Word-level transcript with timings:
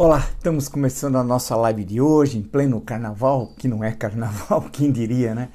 Olá, 0.00 0.20
estamos 0.20 0.68
começando 0.68 1.16
a 1.16 1.24
nossa 1.24 1.56
live 1.56 1.82
de 1.82 2.00
hoje 2.00 2.38
em 2.38 2.42
pleno 2.42 2.80
carnaval, 2.80 3.52
que 3.58 3.66
não 3.66 3.82
é 3.82 3.90
carnaval, 3.90 4.62
quem 4.70 4.92
diria, 4.92 5.34
né? 5.34 5.48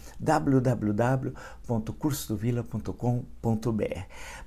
www.cursosdovila.com.br. 1.65 3.99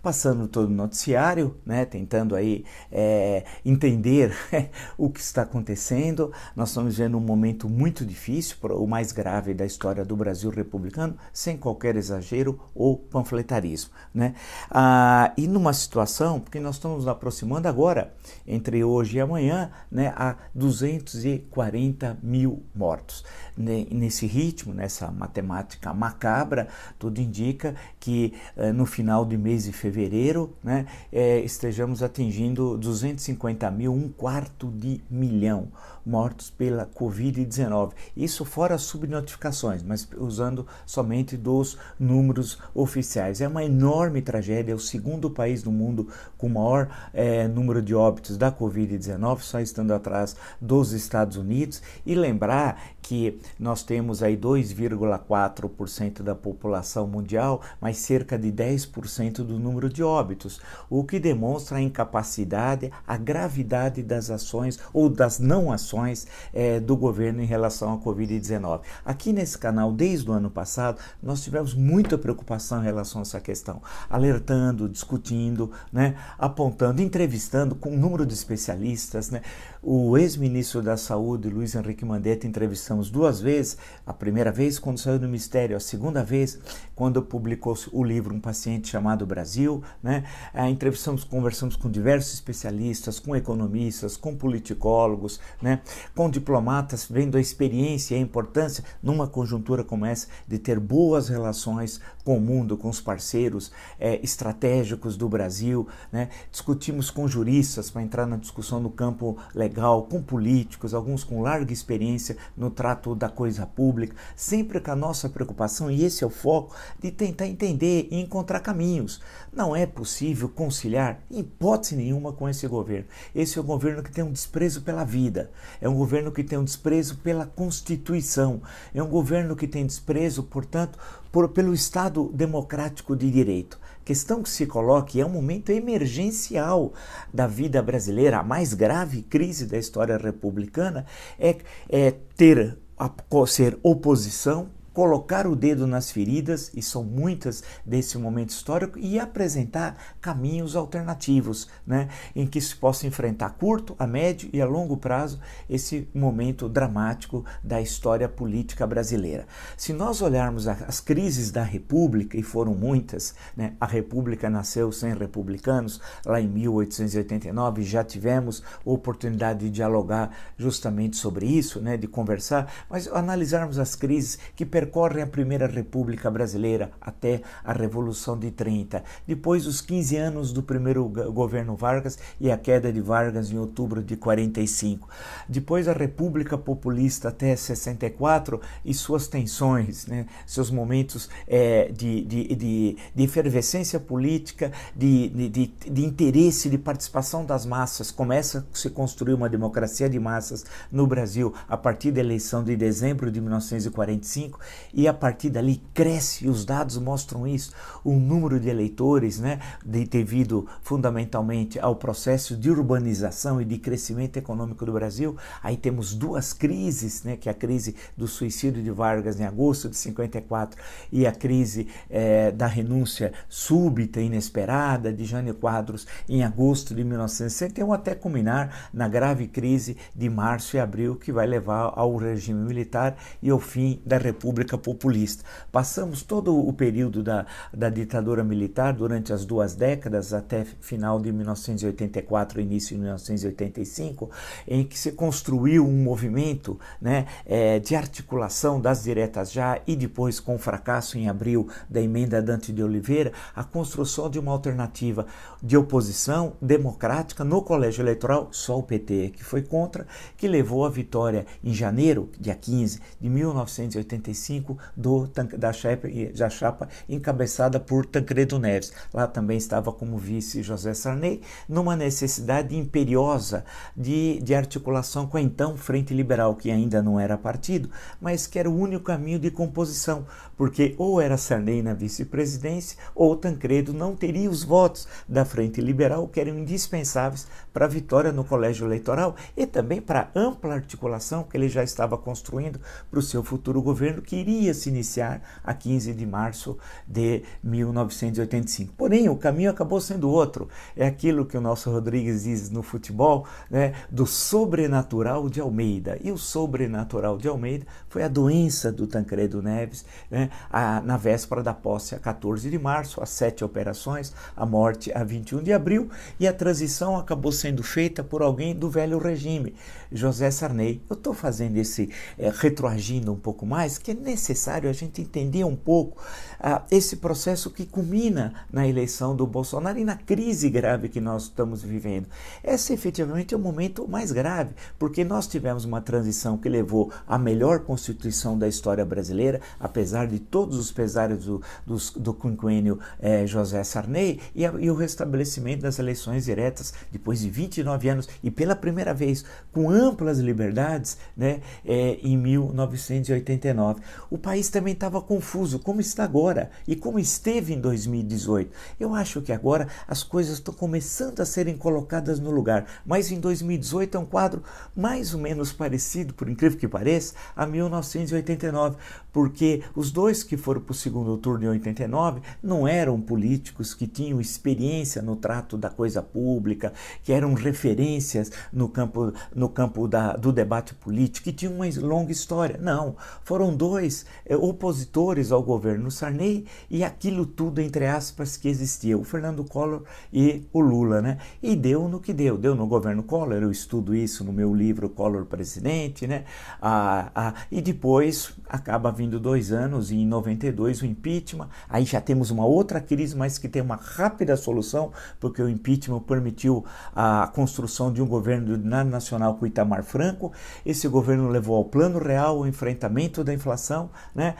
Passando 0.02 0.48
todo 0.48 0.68
o 0.68 0.72
noticiário, 0.72 1.56
né, 1.66 1.84
tentando 1.84 2.36
aí 2.36 2.64
é, 2.90 3.44
entender 3.64 4.34
o 4.96 5.10
que 5.10 5.20
está 5.20 5.42
acontecendo. 5.42 6.32
Nós 6.54 6.68
estamos 6.70 6.96
vivendo 6.96 7.18
um 7.18 7.20
momento 7.20 7.68
muito 7.68 8.04
difícil, 8.04 8.56
o 8.62 8.86
mais 8.86 9.10
grave 9.12 9.52
da 9.52 9.66
história 9.66 10.04
do 10.04 10.14
Brasil 10.16 10.50
republicano, 10.50 11.16
sem 11.32 11.56
qualquer 11.56 11.96
exagero 11.96 12.60
ou 12.74 12.96
panfletarismo. 12.96 13.90
Né? 14.14 14.34
Ah, 14.70 15.32
e 15.36 15.48
numa 15.48 15.72
situação, 15.72 16.38
porque 16.40 16.60
nós 16.60 16.76
estamos 16.76 16.98
nos 16.98 17.08
aproximando 17.08 17.66
agora, 17.68 18.14
entre 18.46 18.84
hoje 18.84 19.18
e 19.18 19.20
amanhã, 19.20 19.70
né, 19.90 20.12
a 20.16 20.36
240 20.54 22.18
mil 22.22 22.62
mortos. 22.74 23.24
Nesse 23.56 24.26
ritmo, 24.26 24.72
nessa 24.72 25.10
matemática 25.10 25.92
macabra, 25.92 26.68
tudo 27.08 27.20
indica 27.20 27.74
que 27.98 28.34
eh, 28.56 28.70
no 28.70 28.84
final 28.84 29.24
de 29.24 29.36
mês 29.36 29.64
de 29.64 29.72
fevereiro 29.72 30.54
né, 30.62 30.86
eh, 31.10 31.40
estejamos 31.40 32.02
atingindo 32.02 32.76
250 32.76 33.70
mil, 33.70 33.94
um 33.94 34.08
quarto 34.08 34.70
de 34.70 35.00
milhão 35.10 35.68
mortos 36.08 36.50
pela 36.50 36.86
Covid-19. 36.86 37.92
Isso 38.16 38.44
fora 38.44 38.78
subnotificações, 38.78 39.82
mas 39.82 40.08
usando 40.16 40.66
somente 40.86 41.36
dos 41.36 41.76
números 41.98 42.58
oficiais. 42.74 43.40
É 43.40 43.48
uma 43.48 43.62
enorme 43.62 44.22
tragédia, 44.22 44.72
é 44.72 44.74
o 44.74 44.78
segundo 44.78 45.30
país 45.30 45.62
do 45.62 45.70
mundo 45.70 46.08
com 46.38 46.48
maior 46.48 46.88
é, 47.12 47.46
número 47.46 47.82
de 47.82 47.94
óbitos 47.94 48.38
da 48.38 48.50
Covid-19, 48.50 49.40
só 49.40 49.60
estando 49.60 49.92
atrás 49.92 50.34
dos 50.60 50.92
Estados 50.92 51.36
Unidos. 51.36 51.82
E 52.06 52.14
lembrar 52.14 52.80
que 53.02 53.38
nós 53.58 53.82
temos 53.82 54.22
aí 54.22 54.36
2,4% 54.36 56.22
da 56.22 56.34
população 56.34 56.97
mundial, 57.06 57.62
mas 57.80 57.98
cerca 57.98 58.38
de 58.38 58.50
10% 58.50 59.36
do 59.36 59.58
número 59.58 59.88
de 59.88 60.02
óbitos, 60.02 60.60
o 60.90 61.04
que 61.04 61.18
demonstra 61.18 61.78
a 61.78 61.82
incapacidade, 61.82 62.90
a 63.06 63.16
gravidade 63.16 64.02
das 64.02 64.30
ações 64.30 64.78
ou 64.92 65.08
das 65.08 65.38
não 65.38 65.70
ações 65.72 66.26
é, 66.52 66.80
do 66.80 66.96
governo 66.96 67.42
em 67.42 67.46
relação 67.46 67.92
à 67.94 67.98
Covid-19. 67.98 68.80
Aqui 69.04 69.32
nesse 69.32 69.58
canal, 69.58 69.92
desde 69.92 70.28
o 70.30 70.32
ano 70.32 70.50
passado, 70.50 70.98
nós 71.22 71.42
tivemos 71.42 71.74
muita 71.74 72.18
preocupação 72.18 72.80
em 72.80 72.84
relação 72.84 73.20
a 73.20 73.22
essa 73.22 73.40
questão, 73.40 73.82
alertando, 74.08 74.88
discutindo, 74.88 75.70
né, 75.92 76.16
apontando, 76.38 77.02
entrevistando 77.02 77.74
com 77.74 77.90
um 77.90 77.98
número 77.98 78.26
de 78.26 78.34
especialistas, 78.34 79.30
né, 79.30 79.42
o 79.82 80.18
ex-ministro 80.18 80.82
da 80.82 80.96
Saúde, 80.96 81.48
Luiz 81.48 81.74
Henrique 81.74 82.04
Mandetta, 82.04 82.46
entrevistamos 82.46 83.10
duas 83.10 83.40
vezes. 83.40 83.78
A 84.06 84.12
primeira 84.12 84.50
vez 84.50 84.78
quando 84.78 84.98
saiu 84.98 85.18
do 85.18 85.28
mistério, 85.28 85.76
a 85.76 85.80
segunda 85.80 86.24
vez 86.24 86.58
quando 86.94 87.22
publicou 87.22 87.76
o 87.92 88.02
livro 88.02 88.34
Um 88.34 88.40
Paciente 88.40 88.88
Chamado 88.88 89.24
Brasil. 89.24 89.82
Né? 90.02 90.24
Ah, 90.52 90.68
entrevistamos, 90.68 91.22
conversamos 91.22 91.76
com 91.76 91.88
diversos 91.88 92.34
especialistas, 92.34 93.20
com 93.20 93.36
economistas, 93.36 94.16
com 94.16 94.36
politicólogos, 94.36 95.40
né? 95.62 95.80
com 96.14 96.28
diplomatas, 96.28 97.06
vendo 97.08 97.36
a 97.36 97.40
experiência 97.40 98.14
e 98.14 98.18
a 98.18 98.20
importância 98.20 98.84
numa 99.02 99.28
conjuntura 99.28 99.84
como 99.84 100.04
essa 100.04 100.26
de 100.46 100.58
ter 100.58 100.80
boas 100.80 101.28
relações 101.28 102.00
com 102.24 102.36
o 102.36 102.40
mundo, 102.40 102.76
com 102.76 102.88
os 102.88 103.00
parceiros 103.00 103.70
é, 103.98 104.20
estratégicos 104.22 105.16
do 105.16 105.28
Brasil. 105.28 105.86
Né? 106.12 106.28
Discutimos 106.50 107.10
com 107.10 107.28
juristas 107.28 107.90
para 107.90 108.02
entrar 108.02 108.26
na 108.26 108.36
discussão 108.36 108.80
no 108.80 108.90
campo 108.90 109.38
legal 109.54 109.68
legal, 109.78 110.02
com 110.02 110.20
políticos, 110.20 110.92
alguns 110.92 111.22
com 111.22 111.40
larga 111.40 111.72
experiência 111.72 112.36
no 112.56 112.68
trato 112.68 113.14
da 113.14 113.28
coisa 113.28 113.64
pública, 113.64 114.16
sempre 114.34 114.80
com 114.80 114.90
a 114.90 114.96
nossa 114.96 115.28
preocupação, 115.28 115.88
e 115.88 116.04
esse 116.04 116.24
é 116.24 116.26
o 116.26 116.30
foco, 116.30 116.74
de 117.00 117.12
tentar 117.12 117.46
entender 117.46 118.08
e 118.10 118.20
encontrar 118.20 118.58
caminhos. 118.58 119.20
Não 119.52 119.74
é 119.74 119.86
possível 119.86 120.48
conciliar, 120.48 121.20
em 121.30 121.38
hipótese 121.40 121.94
nenhuma, 121.94 122.32
com 122.32 122.48
esse 122.48 122.66
governo. 122.66 123.06
Esse 123.32 123.58
é 123.58 123.62
um 123.62 123.64
governo 123.64 124.02
que 124.02 124.10
tem 124.10 124.24
um 124.24 124.32
desprezo 124.32 124.82
pela 124.82 125.04
vida, 125.04 125.50
é 125.80 125.88
um 125.88 125.94
governo 125.94 126.32
que 126.32 126.42
tem 126.42 126.58
um 126.58 126.64
desprezo 126.64 127.18
pela 127.18 127.46
Constituição, 127.46 128.60
é 128.92 129.00
um 129.00 129.08
governo 129.08 129.54
que 129.54 129.68
tem 129.68 129.86
desprezo, 129.86 130.42
portanto, 130.42 130.98
por, 131.30 131.48
pelo 131.50 131.72
Estado 131.72 132.30
democrático 132.34 133.14
de 133.14 133.30
direito 133.30 133.78
questão 134.08 134.42
que 134.42 134.48
se 134.48 134.64
coloca 134.64 135.20
é 135.20 135.26
um 135.26 135.28
momento 135.28 135.68
emergencial 135.68 136.94
da 137.30 137.46
vida 137.46 137.82
brasileira, 137.82 138.38
a 138.38 138.42
mais 138.42 138.72
grave 138.72 139.20
crise 139.20 139.66
da 139.66 139.76
história 139.76 140.16
republicana 140.16 141.04
é, 141.38 141.54
é 141.90 142.12
ter 142.34 142.78
a, 142.98 143.10
ser 143.46 143.78
oposição 143.82 144.70
colocar 144.98 145.46
o 145.46 145.54
dedo 145.54 145.86
nas 145.86 146.10
feridas, 146.10 146.72
e 146.74 146.82
são 146.82 147.04
muitas 147.04 147.62
desse 147.86 148.18
momento 148.18 148.50
histórico, 148.50 148.98
e 148.98 149.16
apresentar 149.16 149.96
caminhos 150.20 150.74
alternativos, 150.74 151.68
né, 151.86 152.08
em 152.34 152.48
que 152.48 152.60
se 152.60 152.74
possa 152.74 153.06
enfrentar 153.06 153.46
a 153.46 153.50
curto, 153.50 153.94
a 153.96 154.08
médio 154.08 154.50
e 154.52 154.60
a 154.60 154.66
longo 154.66 154.96
prazo 154.96 155.38
esse 155.70 156.08
momento 156.12 156.68
dramático 156.68 157.44
da 157.62 157.80
história 157.80 158.28
política 158.28 158.84
brasileira. 158.88 159.46
Se 159.76 159.92
nós 159.92 160.20
olharmos 160.20 160.66
as 160.66 160.98
crises 160.98 161.52
da 161.52 161.62
República, 161.62 162.36
e 162.36 162.42
foram 162.42 162.74
muitas, 162.74 163.36
né, 163.56 163.74
a 163.80 163.86
República 163.86 164.50
nasceu 164.50 164.90
sem 164.90 165.14
republicanos, 165.14 166.00
lá 166.26 166.40
em 166.40 166.48
1889 166.48 167.84
já 167.84 168.02
tivemos 168.02 168.64
oportunidade 168.84 169.60
de 169.60 169.70
dialogar 169.70 170.36
justamente 170.56 171.16
sobre 171.16 171.46
isso, 171.46 171.80
né, 171.80 171.96
de 171.96 172.08
conversar, 172.08 172.68
mas 172.90 173.06
analisarmos 173.06 173.78
as 173.78 173.94
crises 173.94 174.40
que 174.56 174.66
percorrem 174.66 174.87
a 175.22 175.26
Primeira 175.26 175.66
República 175.66 176.30
Brasileira 176.30 176.90
até 177.00 177.42
a 177.64 177.72
Revolução 177.72 178.38
de 178.38 178.50
30, 178.50 179.02
depois 179.26 179.66
os 179.66 179.80
15 179.80 180.16
anos 180.16 180.52
do 180.52 180.62
primeiro 180.62 181.08
governo 181.08 181.76
Vargas 181.76 182.18
e 182.40 182.50
a 182.50 182.58
queda 182.58 182.92
de 182.92 183.00
Vargas 183.00 183.50
em 183.50 183.58
outubro 183.58 184.02
de 184.02 184.16
45, 184.16 185.08
depois 185.48 185.88
a 185.88 185.92
República 185.92 186.56
Populista 186.56 187.28
até 187.28 187.54
64 187.54 188.60
e 188.84 188.94
suas 188.94 189.28
tensões, 189.28 190.06
né, 190.06 190.26
seus 190.46 190.70
momentos 190.70 191.28
é, 191.46 191.90
de, 191.92 192.22
de, 192.22 192.54
de, 192.54 192.96
de, 193.14 193.22
efervescência 193.22 194.00
política, 194.00 194.72
de, 194.96 195.28
de, 195.28 195.66
de 195.66 196.04
interesse, 196.04 196.68
de 196.68 196.78
participação 196.78 197.44
das 197.44 197.64
massas, 197.64 198.10
começa 198.10 198.66
a 198.72 198.76
se 198.76 198.90
construir 198.90 199.34
uma 199.34 199.48
democracia 199.48 200.08
de 200.08 200.18
massas 200.18 200.64
no 200.90 201.06
Brasil 201.06 201.54
a 201.68 201.76
partir 201.76 202.10
da 202.10 202.20
eleição 202.20 202.64
de 202.64 202.76
dezembro 202.76 203.30
de 203.30 203.40
1945 203.40 204.58
e 204.92 205.06
a 205.08 205.14
partir 205.14 205.50
dali 205.50 205.82
cresce, 205.94 206.46
e 206.46 206.48
os 206.48 206.64
dados 206.64 206.98
mostram 206.98 207.46
isso, 207.46 207.72
o 208.04 208.12
número 208.12 208.58
de 208.58 208.68
eleitores, 208.68 209.38
né, 209.38 209.60
devido 209.84 210.66
fundamentalmente 210.82 211.78
ao 211.78 211.96
processo 211.96 212.56
de 212.56 212.70
urbanização 212.70 213.60
e 213.60 213.64
de 213.64 213.78
crescimento 213.78 214.36
econômico 214.36 214.84
do 214.84 214.92
Brasil. 214.92 215.36
Aí 215.62 215.76
temos 215.76 216.14
duas 216.14 216.52
crises, 216.52 217.22
né, 217.22 217.36
que 217.36 217.48
é 217.48 217.52
a 217.52 217.54
crise 217.54 217.94
do 218.16 218.26
suicídio 218.26 218.82
de 218.82 218.90
Vargas 218.90 219.40
em 219.40 219.44
agosto 219.44 219.88
de 219.88 219.96
54 219.96 220.80
e 221.12 221.26
a 221.26 221.32
crise 221.32 221.88
eh, 222.10 222.50
da 222.52 222.66
renúncia 222.66 223.32
súbita, 223.48 224.20
inesperada 224.20 225.12
de 225.12 225.24
Jânio 225.24 225.54
Quadros 225.54 226.06
em 226.28 226.42
agosto 226.42 226.94
de 226.94 227.04
1961, 227.04 227.92
até 227.92 228.14
culminar 228.14 228.88
na 228.92 229.08
grave 229.08 229.46
crise 229.46 229.96
de 230.14 230.28
março 230.28 230.76
e 230.76 230.80
abril 230.80 231.16
que 231.16 231.32
vai 231.32 231.46
levar 231.46 231.92
ao 231.94 232.16
regime 232.16 232.60
militar 232.66 233.16
e 233.42 233.50
ao 233.50 233.58
fim 233.58 234.00
da 234.04 234.18
República 234.18 234.57
Populista. 234.78 235.44
Passamos 235.70 236.22
todo 236.22 236.56
o 236.58 236.72
período 236.72 237.22
da, 237.22 237.46
da 237.72 237.88
ditadura 237.88 238.42
militar 238.42 238.92
durante 238.92 239.32
as 239.32 239.44
duas 239.44 239.74
décadas, 239.74 240.32
até 240.32 240.64
final 240.80 241.20
de 241.20 241.32
1984 241.32 242.60
início 242.60 242.94
de 242.94 243.02
1985, 243.02 244.30
em 244.66 244.84
que 244.84 244.98
se 244.98 245.12
construiu 245.12 245.86
um 245.86 246.02
movimento 246.02 246.78
né, 247.00 247.26
é, 247.46 247.78
de 247.78 247.94
articulação 247.94 248.80
das 248.80 249.02
diretas 249.02 249.52
já 249.52 249.80
e 249.86 249.96
depois 249.96 250.40
com 250.40 250.54
o 250.54 250.58
fracasso 250.58 251.18
em 251.18 251.28
abril 251.28 251.68
da 251.88 252.00
emenda 252.00 252.42
Dante 252.42 252.72
de 252.72 252.82
Oliveira, 252.82 253.32
a 253.54 253.64
construção 253.64 254.30
de 254.30 254.38
uma 254.38 254.52
alternativa 254.52 255.26
de 255.62 255.76
oposição 255.76 256.54
democrática 256.60 257.44
no 257.44 257.62
colégio 257.62 258.02
eleitoral, 258.02 258.48
só 258.52 258.78
o 258.78 258.82
PT 258.82 259.32
que 259.36 259.44
foi 259.44 259.62
contra, 259.62 260.06
que 260.36 260.48
levou 260.48 260.84
à 260.84 260.90
vitória 260.90 261.46
em 261.62 261.72
janeiro, 261.72 262.30
dia 262.38 262.54
15 262.54 263.00
de 263.20 263.28
1985, 263.28 264.47
do, 264.96 265.26
da, 265.56 265.72
chapa, 265.72 266.08
da 266.34 266.50
chapa 266.50 266.88
encabeçada 267.08 267.78
por 267.78 268.06
Tancredo 268.06 268.58
Neves. 268.58 268.92
Lá 269.12 269.26
também 269.26 269.58
estava 269.58 269.92
como 269.92 270.16
vice 270.16 270.62
José 270.62 270.94
Sarney, 270.94 271.42
numa 271.68 271.94
necessidade 271.94 272.76
imperiosa 272.76 273.64
de, 273.96 274.40
de 274.40 274.54
articulação 274.54 275.26
com 275.26 275.36
a 275.36 275.42
então 275.42 275.76
Frente 275.76 276.14
Liberal, 276.14 276.54
que 276.54 276.70
ainda 276.70 277.02
não 277.02 277.18
era 277.20 277.36
partido, 277.36 277.90
mas 278.20 278.46
que 278.46 278.58
era 278.58 278.70
o 278.70 278.76
único 278.76 279.04
caminho 279.04 279.38
de 279.38 279.50
composição, 279.50 280.26
porque 280.56 280.94
ou 280.98 281.20
era 281.20 281.36
Sarney 281.36 281.82
na 281.82 281.94
vice-presidência, 281.94 282.98
ou 283.14 283.36
Tancredo 283.36 283.92
não 283.92 284.16
teria 284.16 284.50
os 284.50 284.64
votos 284.64 285.06
da 285.28 285.44
Frente 285.44 285.80
Liberal, 285.80 286.26
que 286.28 286.40
eram 286.40 286.58
indispensáveis 286.58 287.46
para 287.78 287.84
a 287.84 287.88
vitória 287.88 288.32
no 288.32 288.42
colégio 288.42 288.88
eleitoral 288.88 289.36
e 289.56 289.64
também 289.64 290.00
para 290.00 290.22
a 290.34 290.40
ampla 290.40 290.74
articulação 290.74 291.44
que 291.44 291.56
ele 291.56 291.68
já 291.68 291.84
estava 291.84 292.18
construindo 292.18 292.80
para 293.08 293.20
o 293.20 293.22
seu 293.22 293.40
futuro 293.40 293.80
governo, 293.80 294.20
que 294.20 294.34
iria 294.34 294.74
se 294.74 294.88
iniciar 294.88 295.40
a 295.62 295.72
15 295.72 296.12
de 296.12 296.26
março 296.26 296.76
de 297.06 297.44
1985. 297.62 298.94
Porém, 298.96 299.28
o 299.28 299.36
caminho 299.36 299.70
acabou 299.70 300.00
sendo 300.00 300.28
outro. 300.28 300.68
É 300.96 301.06
aquilo 301.06 301.46
que 301.46 301.56
o 301.56 301.60
nosso 301.60 301.88
Rodrigues 301.88 302.42
diz 302.42 302.68
no 302.68 302.82
futebol, 302.82 303.46
né, 303.70 303.94
do 304.10 304.26
sobrenatural 304.26 305.48
de 305.48 305.60
Almeida. 305.60 306.18
E 306.20 306.32
o 306.32 306.36
sobrenatural 306.36 307.38
de 307.38 307.46
Almeida 307.46 307.86
foi 308.08 308.24
a 308.24 308.28
doença 308.28 308.90
do 308.90 309.06
Tancredo 309.06 309.62
Neves, 309.62 310.04
né, 310.28 310.50
a, 310.68 311.00
na 311.00 311.16
véspera 311.16 311.62
da 311.62 311.72
posse, 311.72 312.16
a 312.16 312.18
14 312.18 312.68
de 312.68 312.76
março, 312.76 313.22
as 313.22 313.30
sete 313.30 313.64
operações, 313.64 314.34
a 314.56 314.66
morte 314.66 315.12
a 315.12 315.22
21 315.22 315.62
de 315.62 315.72
abril, 315.72 316.10
e 316.40 316.48
a 316.48 316.52
transição 316.52 317.16
acabou 317.16 317.52
sendo 317.52 317.67
feita 317.82 318.22
por 318.22 318.42
alguém 318.42 318.74
do 318.74 318.90
velho 318.90 319.18
regime, 319.18 319.74
José 320.10 320.50
Sarney. 320.50 321.02
Eu 321.08 321.14
estou 321.14 321.34
fazendo 321.34 321.76
esse 321.76 322.10
é, 322.38 322.50
retroagindo 322.54 323.32
um 323.32 323.36
pouco 323.36 323.66
mais, 323.66 323.98
que 323.98 324.12
é 324.12 324.14
necessário 324.14 324.88
a 324.88 324.92
gente 324.92 325.20
entender 325.20 325.64
um 325.64 325.76
pouco 325.76 326.22
ah, 326.60 326.82
esse 326.90 327.16
processo 327.16 327.70
que 327.70 327.86
culmina 327.86 328.54
na 328.72 328.86
eleição 328.86 329.34
do 329.34 329.46
Bolsonaro 329.46 329.98
e 329.98 330.04
na 330.04 330.16
crise 330.16 330.68
grave 330.68 331.08
que 331.08 331.20
nós 331.20 331.44
estamos 331.44 331.82
vivendo. 331.82 332.26
Esse 332.64 332.92
efetivamente 332.92 333.54
é 333.54 333.56
o 333.56 333.60
momento 333.60 334.08
mais 334.08 334.32
grave, 334.32 334.74
porque 334.98 335.24
nós 335.24 335.46
tivemos 335.46 335.84
uma 335.84 336.00
transição 336.00 336.56
que 336.56 336.68
levou 336.68 337.12
à 337.26 337.38
melhor 337.38 337.80
constituição 337.80 338.58
da 338.58 338.68
história 338.68 339.04
brasileira, 339.04 339.60
apesar 339.78 340.26
de 340.26 340.38
todos 340.38 340.78
os 340.78 340.90
pesares 340.90 341.44
do, 341.44 341.62
do, 341.86 341.96
do 342.16 342.34
quinquênio 342.34 342.98
eh, 343.20 343.46
José 343.46 343.82
Sarney, 343.84 344.40
e, 344.54 344.66
a, 344.66 344.72
e 344.78 344.90
o 344.90 344.94
restabelecimento 344.94 345.82
das 345.82 345.98
eleições 345.98 346.44
diretas 346.44 346.92
depois 347.10 347.40
de 347.40 347.47
29 347.48 348.08
anos 348.08 348.28
e 348.42 348.50
pela 348.50 348.76
primeira 348.76 349.12
vez 349.14 349.44
com 349.72 349.90
amplas 349.90 350.38
liberdades 350.38 351.18
né, 351.36 351.60
é, 351.84 352.18
em 352.22 352.36
1989. 352.36 354.00
O 354.30 354.38
país 354.38 354.68
também 354.68 354.92
estava 354.92 355.20
confuso, 355.20 355.78
como 355.78 356.00
está 356.00 356.24
agora 356.24 356.70
e 356.86 356.94
como 356.96 357.18
esteve 357.18 357.74
em 357.74 357.80
2018. 357.80 358.70
Eu 358.98 359.14
acho 359.14 359.40
que 359.40 359.52
agora 359.52 359.88
as 360.06 360.22
coisas 360.22 360.54
estão 360.54 360.74
começando 360.74 361.40
a 361.40 361.46
serem 361.46 361.76
colocadas 361.76 362.38
no 362.40 362.50
lugar, 362.50 362.86
mas 363.04 363.30
em 363.30 363.40
2018 363.40 364.16
é 364.16 364.20
um 364.20 364.26
quadro 364.26 364.62
mais 364.94 365.34
ou 365.34 365.40
menos 365.40 365.72
parecido, 365.72 366.34
por 366.34 366.48
incrível 366.48 366.78
que 366.78 366.88
pareça, 366.88 367.34
a 367.54 367.66
1989, 367.66 368.96
porque 369.32 369.82
os 369.94 370.10
dois 370.10 370.42
que 370.42 370.56
foram 370.56 370.80
para 370.80 370.92
o 370.92 370.94
segundo 370.94 371.36
turno 371.38 371.64
em 371.64 371.68
89 371.68 372.40
não 372.62 372.86
eram 372.86 373.20
políticos 373.20 373.94
que 373.94 374.06
tinham 374.06 374.40
experiência 374.40 375.22
no 375.22 375.36
trato 375.36 375.76
da 375.76 375.90
coisa 375.90 376.22
pública, 376.22 376.92
que 377.22 377.32
eram 377.38 377.54
referências 377.54 378.50
no 378.72 378.88
campo, 378.88 379.32
no 379.54 379.68
campo 379.68 380.06
da, 380.06 380.36
do 380.36 380.52
debate 380.52 380.94
político, 380.94 381.44
que 381.44 381.52
tinham 381.52 381.74
uma 381.74 381.86
longa 382.00 382.32
história. 382.32 382.78
Não, 382.80 383.16
foram 383.44 383.74
dois 383.74 384.26
é, 384.44 384.56
opositores 384.56 385.50
ao 385.50 385.62
governo 385.62 386.10
Sarney 386.10 386.66
e 386.90 387.02
aquilo 387.02 387.46
tudo, 387.46 387.80
entre 387.80 388.06
aspas, 388.06 388.56
que 388.56 388.68
existia, 388.68 389.16
o 389.16 389.24
Fernando 389.24 389.64
Collor 389.64 390.02
e 390.32 390.66
o 390.72 390.80
Lula. 390.80 391.22
Né? 391.22 391.38
E 391.62 391.74
deu 391.74 392.08
no 392.08 392.20
que 392.20 392.32
deu, 392.32 392.58
deu 392.58 392.74
no 392.74 392.86
governo 392.86 393.22
Collor, 393.22 393.62
eu 393.62 393.70
estudo 393.70 394.14
isso 394.14 394.44
no 394.44 394.52
meu 394.52 394.74
livro 394.74 395.08
Collor 395.08 395.46
Presidente, 395.46 396.26
né? 396.26 396.44
Ah, 396.80 397.30
ah, 397.34 397.54
e 397.70 397.80
depois 397.80 398.52
acaba 398.68 399.10
vindo 399.10 399.40
dois 399.40 399.72
anos, 399.72 400.10
e 400.10 400.16
em 400.16 400.26
92 400.26 401.02
o 401.02 401.06
impeachment, 401.06 401.68
aí 401.88 402.04
já 402.04 402.20
temos 402.20 402.50
uma 402.50 402.64
outra 402.64 403.00
crise, 403.00 403.36
mas 403.36 403.58
que 403.58 403.68
tem 403.68 403.82
uma 403.82 403.96
rápida 403.96 404.56
solução, 404.56 405.12
porque 405.40 405.62
o 405.62 405.68
impeachment 405.68 406.20
permitiu 406.20 406.84
a 407.14 407.27
construção 407.52 408.12
de 408.12 408.22
um 408.22 408.26
governo 408.26 408.76
nacional 409.04 409.54
com 409.54 409.66
Itamar 409.66 410.02
Franco, 410.02 410.52
esse 410.84 411.08
governo 411.08 411.48
levou 411.48 411.76
ao 411.76 411.84
plano 411.84 412.18
real 412.18 412.60
o 412.60 412.66
enfrentamento 412.66 413.42
da 413.42 413.52
inflação, 413.52 414.10
né? 414.34 414.54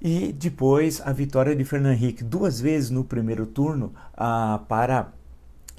E 0.00 0.32
depois 0.32 1.02
a 1.04 1.12
vitória 1.12 1.56
de 1.56 1.64
Fernando 1.64 1.94
Henrique, 1.94 2.22
duas 2.22 2.60
vezes 2.60 2.90
no 2.90 3.02
primeiro 3.02 3.46
turno, 3.46 3.92
ah, 4.16 4.60
para 4.68 5.12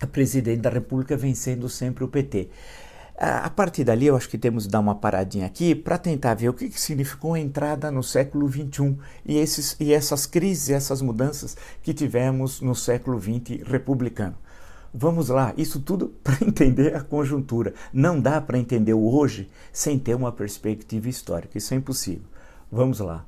a 0.01 0.08
presidente 0.08 0.62
da 0.62 0.69
República, 0.69 1.15
vencendo 1.15 1.69
sempre 1.69 2.03
o 2.03 2.08
PT. 2.08 2.50
A 3.22 3.50
partir 3.50 3.84
dali, 3.84 4.05
eu 4.05 4.15
acho 4.15 4.29
que 4.29 4.38
temos 4.38 4.65
que 4.65 4.72
dar 4.72 4.79
uma 4.79 4.96
paradinha 4.96 5.46
aqui 5.46 5.75
para 5.75 5.98
tentar 5.98 6.36
ver 6.36 6.48
o 6.48 6.53
que, 6.53 6.69
que 6.69 6.79
significou 6.79 7.34
a 7.34 7.39
entrada 7.39 7.91
no 7.91 8.01
século 8.01 8.50
XXI 8.50 8.98
e, 9.25 9.38
esses, 9.38 9.75
e 9.77 9.91
essas 9.91 10.25
crises, 10.25 10.69
essas 10.69 11.01
mudanças 11.01 11.58
que 11.84 11.93
tivemos 11.93 12.62
no 12.62 12.74
século 12.74 13.19
XX 13.19 13.62
republicano. 13.69 14.38
Vamos 14.93 15.29
lá, 15.29 15.53
isso 15.55 15.79
tudo 15.79 16.10
para 16.24 16.46
entender 16.46 16.96
a 16.96 17.01
conjuntura. 17.01 17.74
Não 17.93 18.19
dá 18.19 18.41
para 18.41 18.58
entender 18.58 18.93
o 18.93 19.13
hoje 19.13 19.50
sem 19.72 20.00
ter 20.00 20.15
uma 20.15 20.31
perspectiva 20.31 21.08
histórica, 21.08 21.58
isso 21.58 21.74
é 21.74 21.77
impossível. 21.77 22.25
Vamos 22.72 23.00
lá. 23.00 23.25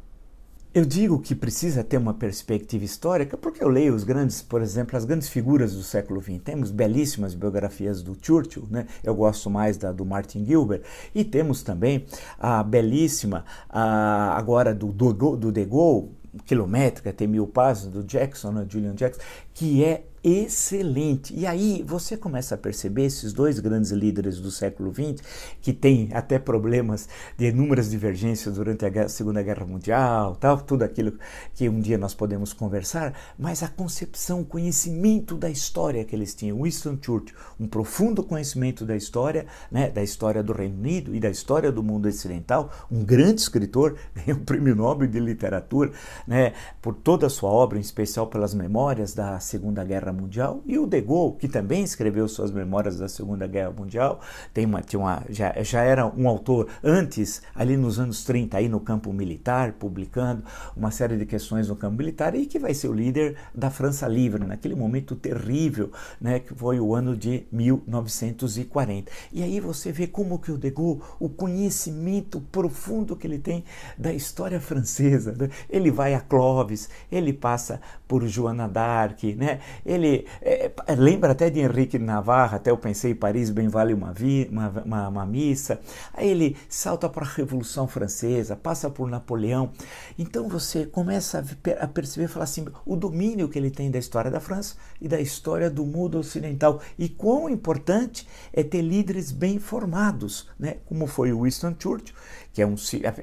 eu 0.73 0.85
digo 0.85 1.19
que 1.19 1.35
precisa 1.35 1.83
ter 1.83 1.97
uma 1.97 2.13
perspectiva 2.13 2.85
histórica 2.85 3.35
porque 3.35 3.63
eu 3.63 3.67
leio 3.67 3.93
os 3.93 4.03
grandes, 4.03 4.41
por 4.41 4.61
exemplo, 4.61 4.95
as 4.95 5.03
grandes 5.03 5.27
figuras 5.27 5.73
do 5.73 5.83
século 5.83 6.21
XX. 6.21 6.39
Temos 6.43 6.71
belíssimas 6.71 7.33
biografias 7.33 8.01
do 8.01 8.17
Churchill, 8.19 8.67
né? 8.69 8.87
eu 9.03 9.13
gosto 9.13 9.49
mais 9.49 9.77
da 9.77 9.91
do 9.91 10.05
Martin 10.05 10.45
Gilbert, 10.45 10.81
e 11.13 11.23
temos 11.23 11.61
também 11.61 12.05
a 12.39 12.63
belíssima, 12.63 13.43
a, 13.69 14.37
agora 14.37 14.73
do, 14.73 14.91
do, 14.91 15.35
do 15.35 15.51
De 15.51 15.65
Gaulle, 15.65 16.09
quilométrica, 16.45 17.11
tem 17.11 17.27
mil 17.27 17.45
passos, 17.45 17.89
do 17.89 18.03
Jackson, 18.03 18.51
né? 18.51 18.65
Julian 18.69 18.95
Jackson, 18.95 19.21
que 19.53 19.83
é 19.83 20.05
excelente. 20.23 21.33
E 21.35 21.47
aí 21.47 21.83
você 21.85 22.15
começa 22.15 22.55
a 22.55 22.57
perceber 22.57 23.05
esses 23.05 23.33
dois 23.33 23.59
grandes 23.59 23.91
líderes 23.91 24.39
do 24.39 24.51
século 24.51 24.93
XX, 24.93 25.23
que 25.61 25.73
têm 25.73 26.09
até 26.13 26.37
problemas 26.37 27.09
de 27.37 27.47
inúmeras 27.47 27.89
divergências 27.89 28.55
durante 28.55 28.85
a 28.85 29.09
Segunda 29.09 29.41
Guerra 29.41 29.65
Mundial, 29.65 30.35
tal, 30.35 30.61
tudo 30.61 30.83
aquilo 30.83 31.13
que 31.55 31.67
um 31.67 31.79
dia 31.79 31.97
nós 31.97 32.13
podemos 32.13 32.53
conversar, 32.53 33.13
mas 33.37 33.63
a 33.63 33.67
concepção, 33.67 34.41
o 34.41 34.45
conhecimento 34.45 35.35
da 35.35 35.49
história 35.49 36.05
que 36.05 36.15
eles 36.15 36.35
tinham. 36.35 36.61
Winston 36.61 36.97
Churchill, 37.01 37.35
um 37.59 37.67
profundo 37.67 38.23
conhecimento 38.23 38.85
da 38.85 38.95
história, 38.95 39.47
né, 39.71 39.89
da 39.89 40.03
história 40.03 40.43
do 40.43 40.53
Reino 40.53 40.77
Unido 40.77 41.15
e 41.15 41.19
da 41.19 41.29
história 41.29 41.71
do 41.71 41.81
mundo 41.81 42.07
ocidental, 42.07 42.71
um 42.91 43.03
grande 43.03 43.41
escritor, 43.41 43.97
ganhou 44.13 44.39
o 44.39 44.45
Prêmio 44.45 44.75
Nobel 44.75 45.07
de 45.07 45.19
Literatura, 45.19 45.91
né, 46.27 46.53
por 46.81 46.93
toda 46.93 47.27
a 47.27 47.29
sua 47.29 47.49
obra, 47.49 47.77
em 47.77 47.81
especial 47.81 48.27
pelas 48.27 48.53
memórias 48.53 49.13
da 49.13 49.39
Segunda 49.39 49.83
Guerra 49.83 50.10
Guerra 50.11 50.13
Mundial, 50.13 50.61
e 50.65 50.77
o 50.77 50.85
De 50.85 51.01
Gaulle, 51.01 51.37
que 51.39 51.47
também 51.47 51.83
escreveu 51.83 52.27
suas 52.27 52.51
memórias 52.51 52.97
da 52.97 53.07
Segunda 53.07 53.47
Guerra 53.47 53.71
Mundial, 53.71 54.19
tem 54.53 54.65
uma, 54.65 54.81
tinha 54.81 54.99
uma, 54.99 55.23
já, 55.29 55.53
já 55.63 55.81
era 55.81 56.05
um 56.05 56.27
autor 56.27 56.67
antes, 56.83 57.41
ali 57.55 57.77
nos 57.77 57.99
anos 57.99 58.23
30, 58.23 58.57
aí 58.57 58.67
no 58.67 58.79
campo 58.79 59.11
militar, 59.13 59.73
publicando 59.73 60.43
uma 60.75 60.91
série 60.91 61.17
de 61.17 61.25
questões 61.25 61.69
no 61.69 61.75
campo 61.75 61.97
militar, 61.97 62.35
e 62.35 62.45
que 62.45 62.59
vai 62.59 62.73
ser 62.73 62.89
o 62.89 62.93
líder 62.93 63.35
da 63.55 63.69
França 63.69 64.07
Livre, 64.07 64.45
naquele 64.45 64.75
momento 64.75 65.15
terrível, 65.15 65.91
né, 66.19 66.39
que 66.39 66.53
foi 66.53 66.79
o 66.79 66.93
ano 66.93 67.15
de 67.15 67.45
1940. 67.51 69.11
E 69.31 69.41
aí 69.41 69.59
você 69.59 69.91
vê 69.91 70.07
como 70.07 70.39
que 70.39 70.51
o 70.51 70.57
De 70.57 70.69
Gaulle, 70.69 71.01
o 71.19 71.29
conhecimento 71.29 72.41
profundo 72.51 73.15
que 73.15 73.25
ele 73.25 73.39
tem 73.39 73.63
da 73.97 74.13
história 74.13 74.59
francesa, 74.59 75.35
né? 75.37 75.49
ele 75.69 75.89
vai 75.89 76.13
a 76.13 76.19
Clovis, 76.19 76.89
ele 77.11 77.33
passa 77.33 77.79
por 78.07 78.27
Joana 78.27 78.67
d'Arc, 78.67 79.23
né? 79.35 79.59
ele 79.85 80.00
ele 80.03 80.25
é, 80.41 80.71
é, 80.87 80.95
lembra 80.95 81.31
até 81.31 81.49
de 81.49 81.59
Henrique 81.59 81.97
de 81.97 82.03
Navarra, 82.03 82.57
até 82.57 82.71
eu 82.71 82.77
pensei 82.77 83.13
Paris 83.13 83.49
bem 83.49 83.67
vale 83.67 83.93
uma, 83.93 84.11
vi, 84.11 84.47
uma, 84.51 84.69
uma, 84.85 85.07
uma 85.07 85.25
missa. 85.25 85.79
Aí 86.13 86.29
ele 86.29 86.57
salta 86.67 87.07
para 87.07 87.25
a 87.25 87.29
Revolução 87.29 87.87
Francesa, 87.87 88.55
passa 88.55 88.89
por 88.89 89.09
Napoleão. 89.09 89.71
Então 90.17 90.47
você 90.47 90.85
começa 90.85 91.43
a, 91.79 91.87
perceber, 91.87 92.27
falar 92.27 92.45
assim, 92.45 92.65
o 92.85 92.95
domínio 92.95 93.47
que 93.47 93.57
ele 93.57 93.69
tem 93.71 93.89
da 93.89 93.99
história 93.99 94.31
da 94.31 94.39
França 94.39 94.75
e 94.99 95.07
da 95.07 95.19
história 95.19 95.69
do 95.69 95.85
mundo 95.85 96.17
ocidental 96.17 96.81
e 96.97 97.07
quão 97.07 97.49
importante 97.49 98.27
é 98.51 98.63
ter 98.63 98.81
líderes 98.81 99.31
bem 99.31 99.59
formados, 99.59 100.49
né? 100.59 100.77
Como 100.85 101.07
foi 101.07 101.31
o 101.31 101.43
Winston 101.43 101.75
Churchill 101.77 102.15
que 102.53 102.61
é 102.61 102.67
um, 102.67 102.75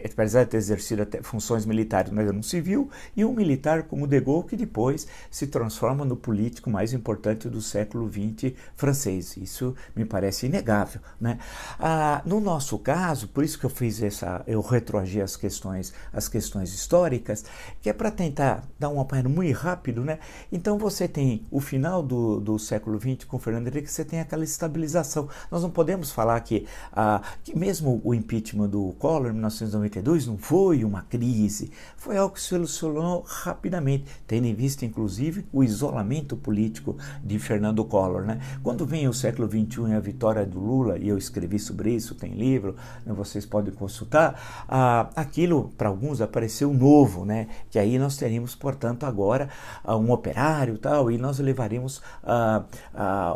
apesar 0.05 0.45
de 0.45 0.51
ter 0.51 0.57
exercido 0.57 1.07
funções 1.23 1.67
militares, 1.67 2.11
mas 2.11 2.27
era 2.27 2.37
um 2.37 2.43
civil, 2.43 2.91
e 3.17 3.25
um 3.25 3.33
militar 3.33 3.85
como 3.85 4.07
De 4.07 4.21
Gaulle, 4.21 4.47
que 4.47 4.57
depois 4.57 5.07
se 5.31 5.47
transforma 5.47 6.05
no 6.05 6.17
político 6.17 6.71
mais 6.71 6.93
importante 6.93 7.49
do 7.49 7.61
século 7.61 8.11
XX 8.11 8.55
francês. 8.75 9.37
Isso 9.37 9.75
me 9.95 10.05
parece 10.05 10.47
inegável. 10.47 11.01
Né? 11.21 11.39
Ah, 11.79 12.23
no 12.25 12.41
nosso 12.41 12.79
caso, 12.79 13.29
por 13.29 13.45
isso 13.45 13.59
que 13.59 13.67
eu 13.67 13.71
fiz 13.71 14.03
essa, 14.03 14.43
eu 14.47 14.61
retroagi 14.61 15.21
as 15.21 15.37
questões, 15.37 15.93
as 16.13 16.29
questões 16.29 16.73
históricas, 16.73 17.45
que 17.83 17.91
é 17.91 17.93
para 17.93 18.11
tentar 18.11 18.65
dar 18.79 18.89
um 18.89 19.01
apanhado 19.01 19.29
muito 19.29 19.49
rápido, 19.57 20.05
né? 20.05 20.19
Então 20.53 20.79
você 20.79 21.09
tem 21.09 21.43
o 21.51 21.61
final 21.61 22.03
do, 22.03 22.41
do 22.41 22.59
século 22.59 22.99
XX 23.01 23.25
com 23.25 23.39
Fernando 23.39 23.69
Henrique, 23.69 23.91
você 23.91 24.05
tem 24.05 24.21
aquela 24.21 24.45
estabilização. 24.45 25.29
Nós 25.51 25.63
não 25.63 25.71
podemos 25.71 26.11
falar 26.11 26.41
que, 26.41 26.67
ah, 26.93 27.23
que 27.43 27.57
mesmo 27.57 28.01
o 28.05 28.15
impeachment 28.15 28.69
do 28.69 28.95
Collor 28.99 29.18
Collor 29.19 29.31
em 29.31 29.35
1992 29.35 30.27
não 30.29 30.39
foi 30.39 30.85
uma 30.85 31.03
crise, 31.03 31.73
foi 31.97 32.17
algo 32.17 32.35
que 32.35 32.41
se 32.41 32.49
solucionou 32.49 33.25
rapidamente, 33.27 34.05
tendo 34.29 34.47
em 34.47 34.55
vista 34.55 34.85
inclusive 34.85 35.45
o 35.53 35.65
isolamento 35.65 36.37
político 36.37 36.97
de 37.23 37.37
Fernando 37.39 37.85
Collor. 37.85 38.23
Né? 38.23 38.41
Quando 38.63 38.87
vem 38.87 39.09
o 39.09 39.13
século 39.13 39.49
XXI 39.49 39.91
e 39.91 39.95
a 39.95 40.01
vitória 40.01 40.47
do 40.47 40.61
Lula, 40.61 40.99
e 40.99 41.09
eu 41.09 41.19
escrevi 41.19 41.59
sobre 41.59 41.93
isso, 41.93 42.15
tem 42.15 42.35
livro, 42.35 42.77
né, 43.05 43.13
vocês 43.13 43.45
podem 43.45 43.75
consultar, 43.75 44.67
ah, 44.69 45.11
aquilo 45.17 45.73
para 45.77 45.89
alguns 45.89 46.21
apareceu 46.21 46.73
novo, 46.73 47.25
né? 47.25 47.49
que 47.71 47.79
aí 47.79 47.99
nós 47.99 48.17
teríamos, 48.17 48.55
portanto, 48.55 49.05
agora 49.05 49.49
um 49.85 50.13
operário 50.13 50.79
tal, 50.79 51.11
e 51.11 51.19
nós 51.19 51.41
levaremos 51.41 52.01
ah, 52.23 52.65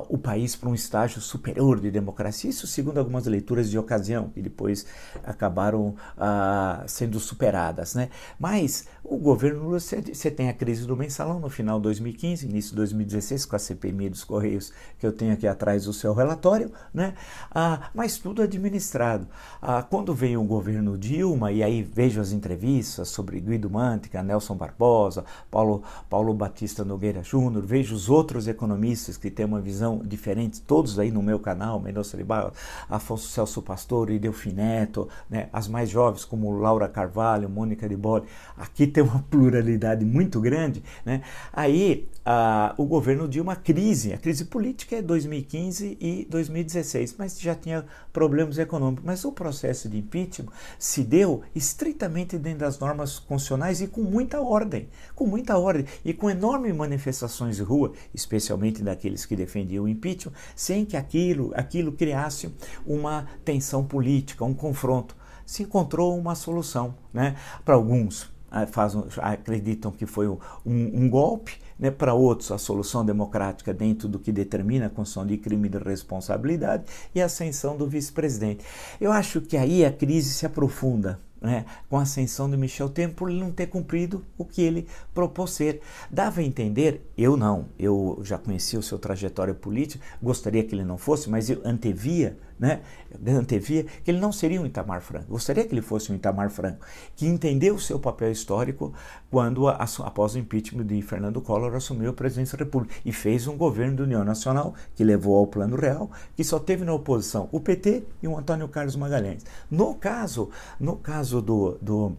o 0.08 0.16
país 0.16 0.54
para 0.54 0.68
um 0.68 0.74
estágio 0.74 1.20
superior 1.20 1.80
de 1.80 1.90
democracia, 1.90 2.50
isso 2.50 2.68
segundo 2.68 2.98
algumas 2.98 3.26
leituras 3.26 3.68
de 3.68 3.76
ocasião, 3.76 4.28
que 4.28 4.40
depois 4.40 4.86
acabaram 5.24 5.71
acabaram 5.72 5.94
ah, 6.16 6.84
sendo 6.86 7.18
superadas. 7.18 7.94
Né? 7.94 8.10
Mas 8.38 8.86
o 9.02 9.16
governo 9.16 9.64
Lula, 9.64 9.80
você 9.80 10.30
tem 10.30 10.48
a 10.48 10.52
crise 10.52 10.86
do 10.86 10.96
mensalão 10.96 11.40
no 11.40 11.48
final 11.48 11.78
de 11.78 11.84
2015, 11.84 12.46
início 12.46 12.70
de 12.70 12.76
2016, 12.76 13.46
com 13.46 13.56
a 13.56 13.58
CPMI 13.58 14.10
dos 14.10 14.24
Correios, 14.24 14.72
que 14.98 15.06
eu 15.06 15.12
tenho 15.12 15.32
aqui 15.32 15.46
atrás 15.46 15.84
do 15.84 15.92
seu 15.92 16.14
relatório, 16.14 16.70
né? 16.92 17.14
Ah, 17.50 17.90
mas 17.94 18.18
tudo 18.18 18.42
administrado. 18.42 19.26
Ah, 19.60 19.82
quando 19.82 20.14
vem 20.14 20.36
o 20.36 20.44
governo 20.44 20.96
Dilma, 20.96 21.50
e 21.52 21.62
aí 21.62 21.82
vejo 21.82 22.20
as 22.20 22.32
entrevistas 22.32 23.08
sobre 23.08 23.40
Guido 23.40 23.68
Mantega, 23.68 24.22
Nelson 24.22 24.54
Barbosa, 24.54 25.24
Paulo, 25.50 25.82
Paulo 26.08 26.32
Batista 26.32 26.84
Nogueira 26.84 27.22
Júnior, 27.22 27.64
vejo 27.64 27.94
os 27.94 28.08
outros 28.08 28.46
economistas 28.46 29.16
que 29.16 29.30
têm 29.30 29.46
uma 29.46 29.60
visão 29.60 29.98
diferente, 30.04 30.60
todos 30.62 30.98
aí 30.98 31.10
no 31.10 31.22
meu 31.22 31.38
canal, 31.38 31.80
Mendonça 31.80 32.16
Barros, 32.22 32.52
Afonso 32.88 33.28
Celso 33.28 33.60
Pastor 33.62 34.10
Delfim 34.18 34.52
Neto, 34.52 35.08
né? 35.28 35.48
As 35.62 35.68
mais 35.68 35.88
jovens 35.88 36.24
como 36.24 36.50
Laura 36.50 36.88
Carvalho, 36.88 37.48
Mônica 37.48 37.88
de 37.88 37.96
Bolle, 37.96 38.24
aqui 38.56 38.86
tem 38.86 39.02
uma 39.02 39.22
pluralidade 39.30 40.04
muito 40.04 40.40
grande, 40.40 40.82
né? 41.04 41.22
aí 41.52 42.08
a, 42.24 42.74
o 42.76 42.84
governo 42.84 43.28
de 43.28 43.40
uma 43.40 43.56
crise, 43.56 44.12
a 44.12 44.18
crise 44.18 44.44
política 44.44 44.96
é 44.96 45.02
2015 45.02 45.98
e 46.00 46.26
2016, 46.30 47.16
mas 47.18 47.40
já 47.40 47.54
tinha 47.54 47.84
problemas 48.12 48.58
econômicos. 48.58 49.04
Mas 49.04 49.24
o 49.24 49.32
processo 49.32 49.88
de 49.88 49.98
impeachment 49.98 50.52
se 50.78 51.02
deu 51.02 51.42
estritamente 51.54 52.38
dentro 52.38 52.60
das 52.60 52.78
normas 52.78 53.18
constitucionais 53.18 53.80
e 53.80 53.88
com 53.88 54.02
muita 54.02 54.40
ordem, 54.40 54.88
com 55.14 55.26
muita 55.26 55.58
ordem 55.58 55.86
e 56.04 56.12
com 56.12 56.30
enormes 56.30 56.74
manifestações 56.74 57.56
de 57.56 57.62
rua, 57.62 57.92
especialmente 58.14 58.82
daqueles 58.82 59.26
que 59.26 59.34
defendiam 59.34 59.84
o 59.84 59.88
impeachment, 59.88 60.32
sem 60.54 60.84
que 60.84 60.96
aquilo, 60.96 61.52
aquilo 61.54 61.92
criasse 61.92 62.52
uma 62.86 63.26
tensão 63.44 63.84
política, 63.84 64.44
um 64.44 64.54
confronto 64.54 65.16
se 65.46 65.62
encontrou 65.62 66.18
uma 66.18 66.34
solução. 66.34 66.94
Né? 67.12 67.36
Para 67.64 67.74
alguns, 67.74 68.32
ah, 68.54 68.66
fazem, 68.66 69.02
acreditam 69.16 69.90
que 69.90 70.04
foi 70.04 70.28
um, 70.28 70.38
um 70.66 71.08
golpe, 71.08 71.54
né? 71.78 71.90
para 71.90 72.12
outros, 72.12 72.52
a 72.52 72.58
solução 72.58 73.02
democrática 73.02 73.72
dentro 73.72 74.06
do 74.06 74.18
que 74.18 74.30
determina 74.30 74.86
a 74.86 74.90
condição 74.90 75.26
de 75.26 75.38
crime 75.38 75.70
de 75.70 75.78
responsabilidade 75.78 76.84
e 77.14 77.22
a 77.22 77.24
ascensão 77.24 77.78
do 77.78 77.86
vice-presidente. 77.86 78.62
Eu 79.00 79.10
acho 79.10 79.40
que 79.40 79.56
aí 79.56 79.86
a 79.86 79.90
crise 79.90 80.34
se 80.34 80.44
aprofunda. 80.44 81.18
Né, 81.40 81.64
com 81.90 81.98
a 81.98 82.02
ascensão 82.02 82.48
de 82.48 82.56
Michel 82.56 82.88
Temer 82.88 83.16
por 83.16 83.28
ele 83.28 83.40
não 83.40 83.50
ter 83.50 83.66
cumprido 83.66 84.24
o 84.38 84.44
que 84.44 84.62
ele 84.62 84.86
propôs 85.12 85.50
ser. 85.50 85.80
Dava 86.08 86.40
a 86.40 86.44
entender, 86.44 87.04
eu 87.18 87.36
não, 87.36 87.66
eu 87.76 88.20
já 88.22 88.38
conhecia 88.38 88.78
o 88.78 88.82
seu 88.82 88.96
trajetória 88.96 89.52
política, 89.52 90.04
gostaria 90.22 90.62
que 90.62 90.72
ele 90.72 90.84
não 90.84 90.96
fosse, 90.96 91.28
mas 91.28 91.50
eu 91.50 91.60
antevia 91.64 92.38
né, 92.62 92.80
antevia 93.26 93.84
que 94.04 94.10
ele 94.12 94.20
não 94.20 94.30
seria 94.30 94.60
um 94.60 94.64
Itamar 94.64 95.00
Franco. 95.00 95.26
Gostaria 95.30 95.64
que 95.66 95.74
ele 95.74 95.82
fosse 95.82 96.12
um 96.12 96.14
Itamar 96.14 96.48
Franco, 96.48 96.86
que 97.16 97.26
entendeu 97.26 97.74
o 97.74 97.80
seu 97.80 97.98
papel 97.98 98.30
histórico 98.30 98.94
quando, 99.28 99.66
após 99.66 100.36
o 100.36 100.38
impeachment 100.38 100.86
de 100.86 101.02
Fernando 101.02 101.40
Collor, 101.40 101.74
assumiu 101.74 102.10
a 102.10 102.12
presidência 102.12 102.56
da 102.56 102.64
República 102.64 102.94
e 103.04 103.12
fez 103.12 103.48
um 103.48 103.56
governo 103.56 103.96
de 103.96 104.02
União 104.02 104.24
Nacional 104.24 104.76
que 104.94 105.02
levou 105.02 105.36
ao 105.36 105.48
Plano 105.48 105.74
Real, 105.74 106.08
que 106.36 106.44
só 106.44 106.60
teve 106.60 106.84
na 106.84 106.94
oposição 106.94 107.48
o 107.50 107.58
PT 107.58 108.04
e 108.22 108.28
o 108.28 108.38
Antônio 108.38 108.68
Carlos 108.68 108.94
Magalhães. 108.94 109.44
No 109.68 109.96
caso, 109.96 110.48
no 110.78 110.94
caso 110.94 111.42
do, 111.42 111.76
do 111.82 112.16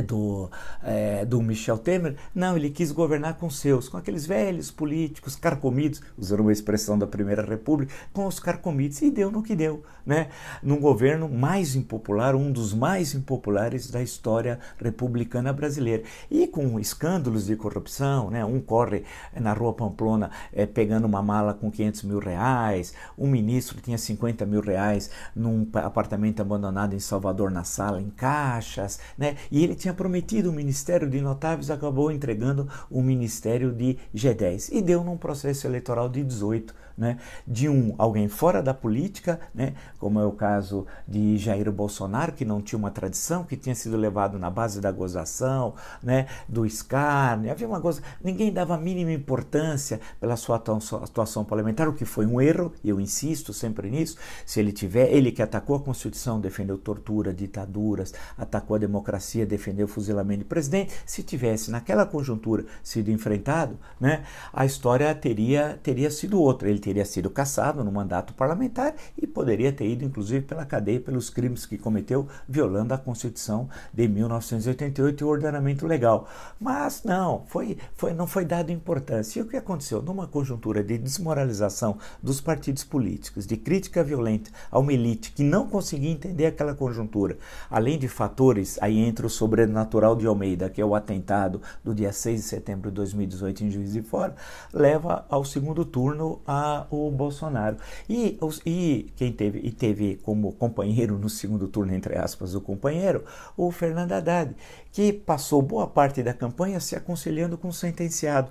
do, 0.00 0.48
é, 0.84 1.24
do 1.24 1.42
Michel 1.42 1.78
Temer, 1.78 2.16
não, 2.32 2.56
ele 2.56 2.70
quis 2.70 2.92
governar 2.92 3.34
com 3.34 3.50
seus, 3.50 3.88
com 3.88 3.96
aqueles 3.96 4.24
velhos 4.24 4.70
políticos 4.70 5.34
carcomidos, 5.34 6.00
usando 6.16 6.40
uma 6.40 6.52
expressão 6.52 6.96
da 6.96 7.06
Primeira 7.06 7.42
República, 7.42 7.92
com 8.12 8.26
os 8.26 8.38
carcomidos, 8.38 9.02
e 9.02 9.10
deu 9.10 9.30
no 9.32 9.42
que 9.42 9.56
deu, 9.56 9.82
né? 10.06 10.28
Num 10.62 10.78
governo 10.78 11.28
mais 11.28 11.74
impopular, 11.74 12.36
um 12.36 12.52
dos 12.52 12.72
mais 12.72 13.14
impopulares 13.14 13.90
da 13.90 14.00
história 14.00 14.60
republicana 14.78 15.52
brasileira. 15.52 16.04
E 16.30 16.46
com 16.46 16.78
escândalos 16.78 17.46
de 17.46 17.56
corrupção, 17.56 18.30
né? 18.30 18.44
Um 18.44 18.60
corre 18.60 19.02
na 19.34 19.52
rua 19.52 19.72
Pamplona 19.72 20.30
é, 20.52 20.66
pegando 20.66 21.06
uma 21.06 21.22
mala 21.22 21.52
com 21.52 21.70
500 21.70 22.02
mil 22.04 22.18
reais, 22.20 22.94
um 23.18 23.26
ministro 23.26 23.80
tinha 23.80 23.98
50 23.98 24.46
mil 24.46 24.60
reais 24.60 25.10
num 25.34 25.66
apartamento 25.74 26.40
abandonado 26.40 26.94
em 26.94 27.00
Salvador, 27.00 27.50
na 27.50 27.64
sala, 27.64 28.00
em 28.00 28.10
caixas, 28.10 29.00
né? 29.18 29.36
E 29.50 29.64
ele 29.64 29.79
tinha 29.80 29.94
prometido 29.94 30.50
o 30.50 30.52
Ministério 30.52 31.08
de 31.08 31.20
Notáveis, 31.22 31.70
acabou 31.70 32.12
entregando 32.12 32.68
o 32.90 33.00
Ministério 33.02 33.72
de 33.72 33.96
G10 34.14 34.68
e 34.70 34.82
deu 34.82 35.02
num 35.02 35.16
processo 35.16 35.66
eleitoral 35.66 36.08
de 36.08 36.22
18 36.22 36.74
né, 37.00 37.16
de 37.46 37.66
um 37.66 37.94
alguém 37.96 38.28
fora 38.28 38.62
da 38.62 38.74
política, 38.74 39.40
né, 39.54 39.72
como 39.98 40.20
é 40.20 40.26
o 40.26 40.32
caso 40.32 40.86
de 41.08 41.38
Jair 41.38 41.72
Bolsonaro, 41.72 42.32
que 42.32 42.44
não 42.44 42.60
tinha 42.60 42.78
uma 42.78 42.90
tradição, 42.90 43.42
que 43.42 43.56
tinha 43.56 43.74
sido 43.74 43.96
levado 43.96 44.38
na 44.38 44.50
base 44.50 44.82
da 44.82 44.92
gozação, 44.92 45.74
né, 46.02 46.26
do 46.46 46.66
escárnio, 46.66 47.50
havia 47.50 47.66
uma 47.66 47.80
coisa, 47.80 48.02
ninguém 48.22 48.52
dava 48.52 48.74
a 48.74 48.78
mínima 48.78 49.12
importância 49.12 49.98
pela 50.20 50.36
sua 50.36 50.56
atuação 50.56 51.42
parlamentar, 51.42 51.88
o 51.88 51.94
que 51.94 52.04
foi 52.04 52.26
um 52.26 52.38
erro, 52.38 52.70
e 52.84 52.90
eu 52.90 53.00
insisto 53.00 53.54
sempre 53.54 53.90
nisso, 53.90 54.18
se 54.44 54.60
ele 54.60 54.70
tiver, 54.70 55.10
ele 55.10 55.32
que 55.32 55.40
atacou 55.40 55.76
a 55.76 55.80
Constituição, 55.80 56.38
defendeu 56.38 56.76
tortura, 56.76 57.32
ditaduras, 57.32 58.12
atacou 58.36 58.76
a 58.76 58.78
democracia, 58.78 59.46
defendeu 59.46 59.86
o 59.86 59.88
fuzilamento 59.88 60.40
de 60.40 60.44
presidente, 60.44 60.92
se 61.06 61.22
tivesse 61.22 61.70
naquela 61.70 62.04
conjuntura 62.04 62.66
sido 62.82 63.10
enfrentado, 63.10 63.78
né, 63.98 64.22
a 64.52 64.66
história 64.66 65.14
teria, 65.14 65.80
teria 65.82 66.10
sido 66.10 66.38
outra, 66.38 66.68
ele 66.68 66.78
teria 66.78 66.89
sido 67.04 67.30
caçado 67.30 67.84
no 67.84 67.92
mandato 67.92 68.34
parlamentar 68.34 68.94
e 69.16 69.26
poderia 69.26 69.72
ter 69.72 69.86
ido, 69.86 70.04
inclusive, 70.04 70.44
pela 70.44 70.64
cadeia 70.64 71.00
pelos 71.00 71.30
crimes 71.30 71.66
que 71.66 71.78
cometeu, 71.78 72.26
violando 72.48 72.94
a 72.94 72.98
Constituição 72.98 73.68
de 73.92 74.08
1988 74.08 75.20
e 75.20 75.24
o 75.24 75.28
ordenamento 75.28 75.86
legal. 75.86 76.28
Mas 76.58 77.02
não, 77.04 77.44
foi, 77.46 77.76
foi, 77.94 78.12
não 78.12 78.26
foi 78.26 78.44
dado 78.44 78.72
importância. 78.72 79.38
E 79.38 79.42
o 79.42 79.46
que 79.46 79.56
aconteceu? 79.56 80.02
Numa 80.02 80.26
conjuntura 80.26 80.82
de 80.82 80.98
desmoralização 80.98 81.98
dos 82.22 82.40
partidos 82.40 82.84
políticos, 82.84 83.46
de 83.46 83.56
crítica 83.56 84.02
violenta 84.02 84.50
a 84.70 84.78
uma 84.78 84.92
elite 84.92 85.32
que 85.32 85.42
não 85.42 85.66
conseguia 85.66 86.10
entender 86.10 86.46
aquela 86.46 86.74
conjuntura, 86.74 87.38
além 87.70 87.98
de 87.98 88.08
fatores, 88.08 88.78
aí 88.80 88.98
entra 88.98 89.26
o 89.26 89.30
sobrenatural 89.30 90.16
de 90.16 90.26
Almeida, 90.26 90.68
que 90.68 90.80
é 90.80 90.84
o 90.84 90.94
atentado 90.94 91.60
do 91.84 91.94
dia 91.94 92.12
6 92.12 92.40
de 92.40 92.46
setembro 92.46 92.90
de 92.90 92.96
2018 92.96 93.64
em 93.64 93.70
Juiz 93.70 93.92
de 93.92 94.02
Fora, 94.02 94.34
leva 94.72 95.24
ao 95.28 95.44
segundo 95.44 95.84
turno 95.84 96.40
a 96.46 96.79
o 96.90 97.10
Bolsonaro. 97.10 97.76
E, 98.08 98.38
e 98.64 99.12
quem 99.16 99.32
teve, 99.32 99.60
e 99.60 99.70
teve 99.70 100.16
como 100.22 100.52
companheiro 100.52 101.18
no 101.18 101.28
segundo 101.28 101.68
turno, 101.68 101.94
entre 101.94 102.16
aspas, 102.16 102.54
o 102.54 102.60
companheiro, 102.60 103.24
o 103.56 103.70
Fernando 103.70 104.12
Haddad, 104.12 104.54
que 104.92 105.12
passou 105.12 105.60
boa 105.62 105.86
parte 105.86 106.22
da 106.22 106.32
campanha 106.32 106.80
se 106.80 106.96
aconselhando 106.96 107.58
com 107.58 107.68
o 107.68 107.72
sentenciado. 107.72 108.50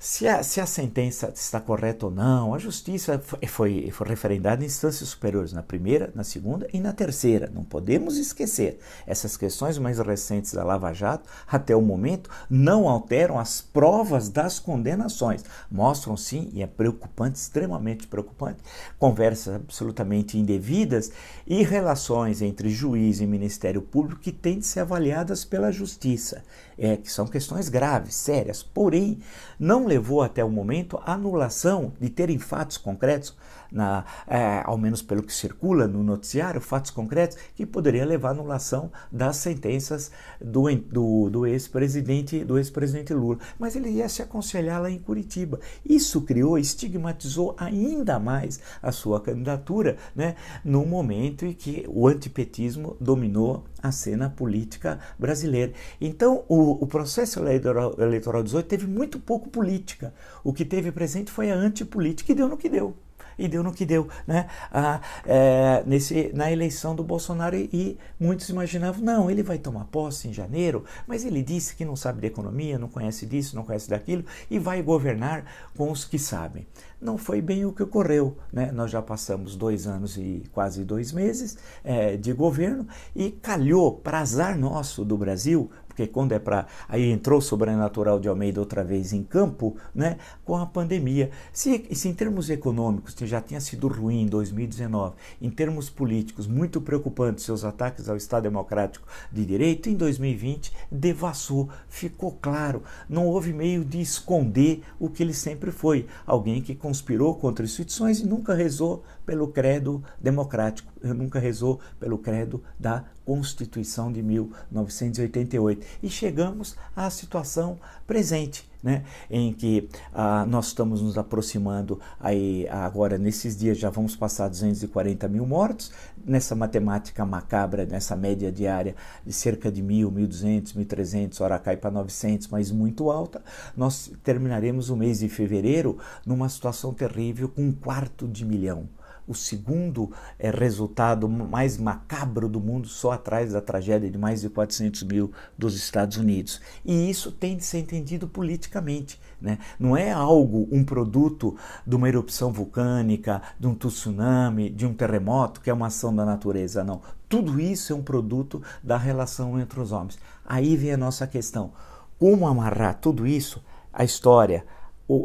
Se 0.00 0.28
a, 0.28 0.44
se 0.44 0.60
a 0.60 0.66
sentença 0.66 1.32
está 1.34 1.60
correta 1.60 2.06
ou 2.06 2.12
não, 2.12 2.54
a 2.54 2.58
justiça 2.58 3.18
foi, 3.18 3.48
foi, 3.48 3.90
foi 3.90 4.06
referendada 4.06 4.62
em 4.62 4.66
instâncias 4.66 5.08
superiores, 5.08 5.52
na 5.52 5.60
primeira, 5.60 6.12
na 6.14 6.22
segunda 6.22 6.68
e 6.72 6.78
na 6.78 6.92
terceira. 6.92 7.50
Não 7.52 7.64
podemos 7.64 8.16
esquecer. 8.16 8.78
Essas 9.08 9.36
questões 9.36 9.76
mais 9.76 9.98
recentes 9.98 10.54
da 10.54 10.62
Lava 10.62 10.92
Jato, 10.92 11.28
até 11.48 11.74
o 11.74 11.82
momento, 11.82 12.30
não 12.48 12.88
alteram 12.88 13.40
as 13.40 13.60
provas 13.60 14.28
das 14.28 14.60
condenações. 14.60 15.44
Mostram 15.68 16.16
sim, 16.16 16.48
e 16.52 16.62
é 16.62 16.66
preocupante, 16.68 17.40
extremamente 17.40 18.06
preocupante, 18.06 18.60
conversas 19.00 19.56
absolutamente 19.56 20.38
indevidas 20.38 21.10
e 21.44 21.64
relações 21.64 22.40
entre 22.40 22.70
juiz 22.70 23.20
e 23.20 23.26
Ministério 23.26 23.82
Público 23.82 24.20
que 24.20 24.30
têm 24.30 24.60
de 24.60 24.66
ser 24.66 24.80
avaliadas 24.80 25.44
pela 25.44 25.72
justiça. 25.72 26.44
É, 26.80 26.96
que 26.96 27.10
são 27.10 27.26
questões 27.26 27.68
graves, 27.68 28.14
sérias, 28.14 28.62
porém, 28.62 29.18
não 29.58 29.87
levou 29.88 30.22
até 30.22 30.44
o 30.44 30.50
momento 30.50 31.00
à 31.04 31.14
anulação 31.14 31.92
de 32.00 32.08
terem 32.08 32.38
fatos 32.38 32.76
concretos, 32.76 33.34
na, 33.70 34.04
é, 34.26 34.62
ao 34.64 34.78
menos 34.78 35.02
pelo 35.02 35.22
que 35.22 35.32
circula 35.32 35.86
no 35.86 36.02
noticiário, 36.02 36.60
fatos 36.60 36.90
concretos 36.90 37.36
que 37.54 37.66
poderia 37.66 38.04
levar 38.04 38.28
à 38.28 38.32
anulação 38.32 38.90
das 39.10 39.36
sentenças 39.36 40.10
do, 40.40 40.70
do, 40.76 41.30
do 41.30 41.46
ex-presidente 41.46 42.44
do 42.44 42.58
ex-presidente 42.58 43.12
Lula. 43.14 43.38
Mas 43.58 43.76
ele 43.76 43.90
ia 43.90 44.08
se 44.08 44.22
aconselhar 44.22 44.80
lá 44.80 44.90
em 44.90 44.98
Curitiba. 44.98 45.60
Isso 45.84 46.20
criou, 46.22 46.58
estigmatizou 46.58 47.54
ainda 47.58 48.18
mais 48.18 48.60
a 48.82 48.92
sua 48.92 49.20
candidatura, 49.20 49.96
né, 50.14 50.36
no 50.64 50.84
momento 50.84 51.44
em 51.44 51.52
que 51.52 51.84
o 51.88 52.06
antipetismo 52.06 52.96
dominou 53.00 53.64
a 53.82 53.92
cena 53.92 54.28
política 54.28 54.98
brasileira. 55.18 55.72
Então, 56.00 56.44
o, 56.48 56.82
o 56.82 56.86
processo 56.86 57.38
eleitoral, 57.38 57.94
eleitoral 57.98 58.42
18 58.42 58.66
teve 58.66 58.86
muito 58.86 59.18
pouco 59.18 59.48
política. 59.48 60.12
O 60.42 60.52
que 60.52 60.64
teve 60.64 60.90
presente 60.90 61.30
foi 61.30 61.50
a 61.50 61.54
antipolítica 61.54 62.32
e 62.32 62.34
deu 62.34 62.48
no 62.48 62.56
que 62.56 62.68
deu 62.68 62.96
e 63.38 63.46
deu 63.48 63.62
no 63.62 63.72
que 63.72 63.86
deu, 63.86 64.08
né? 64.26 64.46
Ah, 64.72 65.00
é, 65.26 65.82
nesse, 65.86 66.30
na 66.34 66.50
eleição 66.50 66.94
do 66.94 67.02
Bolsonaro 67.02 67.56
e, 67.56 67.98
muitos 68.18 68.48
imaginavam, 68.48 69.02
não, 69.02 69.30
ele 69.30 69.42
vai 69.42 69.58
tomar 69.58 69.84
posse 69.84 70.28
em 70.28 70.32
janeiro, 70.32 70.84
mas 71.06 71.24
ele 71.24 71.42
disse 71.42 71.76
que 71.76 71.84
não 71.84 71.96
sabe 71.96 72.20
de 72.20 72.26
economia, 72.26 72.78
não 72.78 72.88
conhece 72.88 73.26
disso, 73.26 73.54
não 73.54 73.64
conhece 73.64 73.88
daquilo 73.88 74.24
e 74.50 74.58
vai 74.58 74.82
governar 74.82 75.44
com 75.76 75.90
os 75.90 76.04
que 76.04 76.18
sabem. 76.18 76.66
Não 77.00 77.16
foi 77.16 77.40
bem 77.40 77.64
o 77.64 77.72
que 77.72 77.82
ocorreu, 77.82 78.36
né? 78.52 78.72
Nós 78.72 78.90
já 78.90 79.00
passamos 79.00 79.54
dois 79.54 79.86
anos 79.86 80.16
e 80.16 80.42
quase 80.52 80.82
dois 80.82 81.12
meses 81.12 81.56
é, 81.84 82.16
de 82.16 82.32
governo 82.32 82.88
e 83.14 83.30
calhou, 83.30 83.92
para 83.92 84.18
azar 84.18 84.58
nosso 84.58 85.04
do 85.04 85.16
Brasil, 85.16 85.70
porque 85.98 86.06
quando 86.06 86.32
é 86.32 86.38
para. 86.38 86.66
Aí 86.88 87.10
entrou 87.10 87.40
o 87.40 87.42
sobrenatural 87.42 88.20
de 88.20 88.28
Almeida 88.28 88.60
outra 88.60 88.84
vez 88.84 89.12
em 89.12 89.24
campo, 89.24 89.76
né, 89.92 90.16
com 90.44 90.56
a 90.56 90.64
pandemia. 90.64 91.30
Se, 91.52 91.86
se 91.92 92.08
em 92.08 92.14
termos 92.14 92.48
econômicos 92.48 93.16
já 93.18 93.40
tinha 93.40 93.60
sido 93.60 93.88
ruim 93.88 94.22
em 94.22 94.26
2019, 94.26 95.16
em 95.42 95.50
termos 95.50 95.90
políticos, 95.90 96.46
muito 96.46 96.80
preocupante 96.80 97.42
seus 97.42 97.64
ataques 97.64 98.08
ao 98.08 98.16
Estado 98.16 98.44
Democrático 98.44 99.08
de 99.32 99.44
Direito, 99.44 99.88
em 99.88 99.96
2020 99.96 100.72
devassou, 100.90 101.68
ficou 101.88 102.38
claro. 102.40 102.84
Não 103.08 103.26
houve 103.26 103.52
meio 103.52 103.84
de 103.84 104.00
esconder 104.00 104.82
o 105.00 105.08
que 105.08 105.22
ele 105.24 105.34
sempre 105.34 105.72
foi: 105.72 106.06
alguém 106.24 106.62
que 106.62 106.76
conspirou 106.76 107.34
contra 107.34 107.64
instituições 107.64 108.20
e 108.20 108.26
nunca 108.26 108.54
rezou 108.54 109.02
pelo 109.28 109.48
credo 109.48 110.02
democrático, 110.18 110.90
nunca 111.02 111.38
rezou 111.38 111.78
pelo 112.00 112.16
credo 112.16 112.62
da 112.80 113.04
Constituição 113.26 114.10
de 114.10 114.22
1988. 114.22 115.86
E 116.02 116.08
chegamos 116.08 116.74
à 116.96 117.10
situação 117.10 117.78
presente, 118.06 118.66
né, 118.82 119.04
em 119.28 119.52
que 119.52 119.86
ah, 120.14 120.46
nós 120.46 120.68
estamos 120.68 121.02
nos 121.02 121.18
aproximando 121.18 122.00
aí 122.18 122.66
agora 122.70 123.18
nesses 123.18 123.54
dias 123.54 123.76
já 123.76 123.90
vamos 123.90 124.16
passar 124.16 124.48
240 124.48 125.28
mil 125.28 125.44
mortos 125.44 125.92
nessa 126.24 126.54
matemática 126.54 127.26
macabra 127.26 127.84
nessa 127.84 128.16
média 128.16 128.50
diária 128.50 128.96
de 129.26 129.32
cerca 129.34 129.70
de 129.70 129.82
mil, 129.82 130.10
1.200, 130.10 130.74
1.300, 130.74 131.40
hora 131.42 131.58
cai 131.58 131.76
para 131.76 131.90
900, 131.90 132.48
mas 132.48 132.70
muito 132.70 133.10
alta. 133.10 133.42
Nós 133.76 134.10
terminaremos 134.24 134.88
o 134.88 134.96
mês 134.96 135.18
de 135.18 135.28
fevereiro 135.28 135.98
numa 136.24 136.48
situação 136.48 136.94
terrível 136.94 137.50
com 137.50 137.60
um 137.60 137.72
quarto 137.72 138.26
de 138.26 138.42
milhão 138.46 138.88
o 139.28 139.34
segundo 139.34 140.10
é, 140.38 140.50
resultado 140.50 141.28
mais 141.28 141.76
macabro 141.76 142.48
do 142.48 142.58
mundo, 142.58 142.88
só 142.88 143.12
atrás 143.12 143.52
da 143.52 143.60
tragédia 143.60 144.10
de 144.10 144.16
mais 144.16 144.40
de 144.40 144.48
400 144.48 145.02
mil 145.02 145.30
dos 145.56 145.76
Estados 145.76 146.16
Unidos. 146.16 146.60
E 146.84 147.10
isso 147.10 147.30
tem 147.30 147.56
de 147.56 147.64
ser 147.64 147.78
entendido 147.78 148.26
politicamente. 148.26 149.20
Né? 149.40 149.58
Não 149.78 149.96
é 149.96 150.10
algo, 150.10 150.66
um 150.72 150.82
produto 150.82 151.56
de 151.86 151.94
uma 151.94 152.08
erupção 152.08 152.50
vulcânica, 152.50 153.42
de 153.60 153.66
um 153.66 153.74
tsunami, 153.74 154.70
de 154.70 154.86
um 154.86 154.94
terremoto, 154.94 155.60
que 155.60 155.70
é 155.70 155.72
uma 155.72 155.86
ação 155.88 156.14
da 156.14 156.24
natureza, 156.24 156.82
não. 156.82 157.02
Tudo 157.28 157.60
isso 157.60 157.92
é 157.92 157.96
um 157.96 158.02
produto 158.02 158.62
da 158.82 158.96
relação 158.96 159.60
entre 159.60 159.78
os 159.78 159.92
homens. 159.92 160.18
Aí 160.44 160.76
vem 160.76 160.92
a 160.92 160.96
nossa 160.96 161.26
questão: 161.26 161.72
como 162.18 162.48
amarrar 162.48 162.98
tudo 162.98 163.26
isso, 163.26 163.62
a 163.92 164.02
história, 164.02 164.64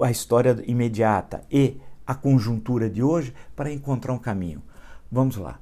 a 0.01 0.11
história 0.11 0.61
imediata 0.67 1.43
e 1.49 1.77
a 2.05 2.15
conjuntura 2.15 2.89
de 2.89 3.01
hoje 3.01 3.33
para 3.55 3.71
encontrar 3.71 4.13
um 4.13 4.19
caminho. 4.19 4.61
Vamos 5.11 5.35
lá. 5.37 5.59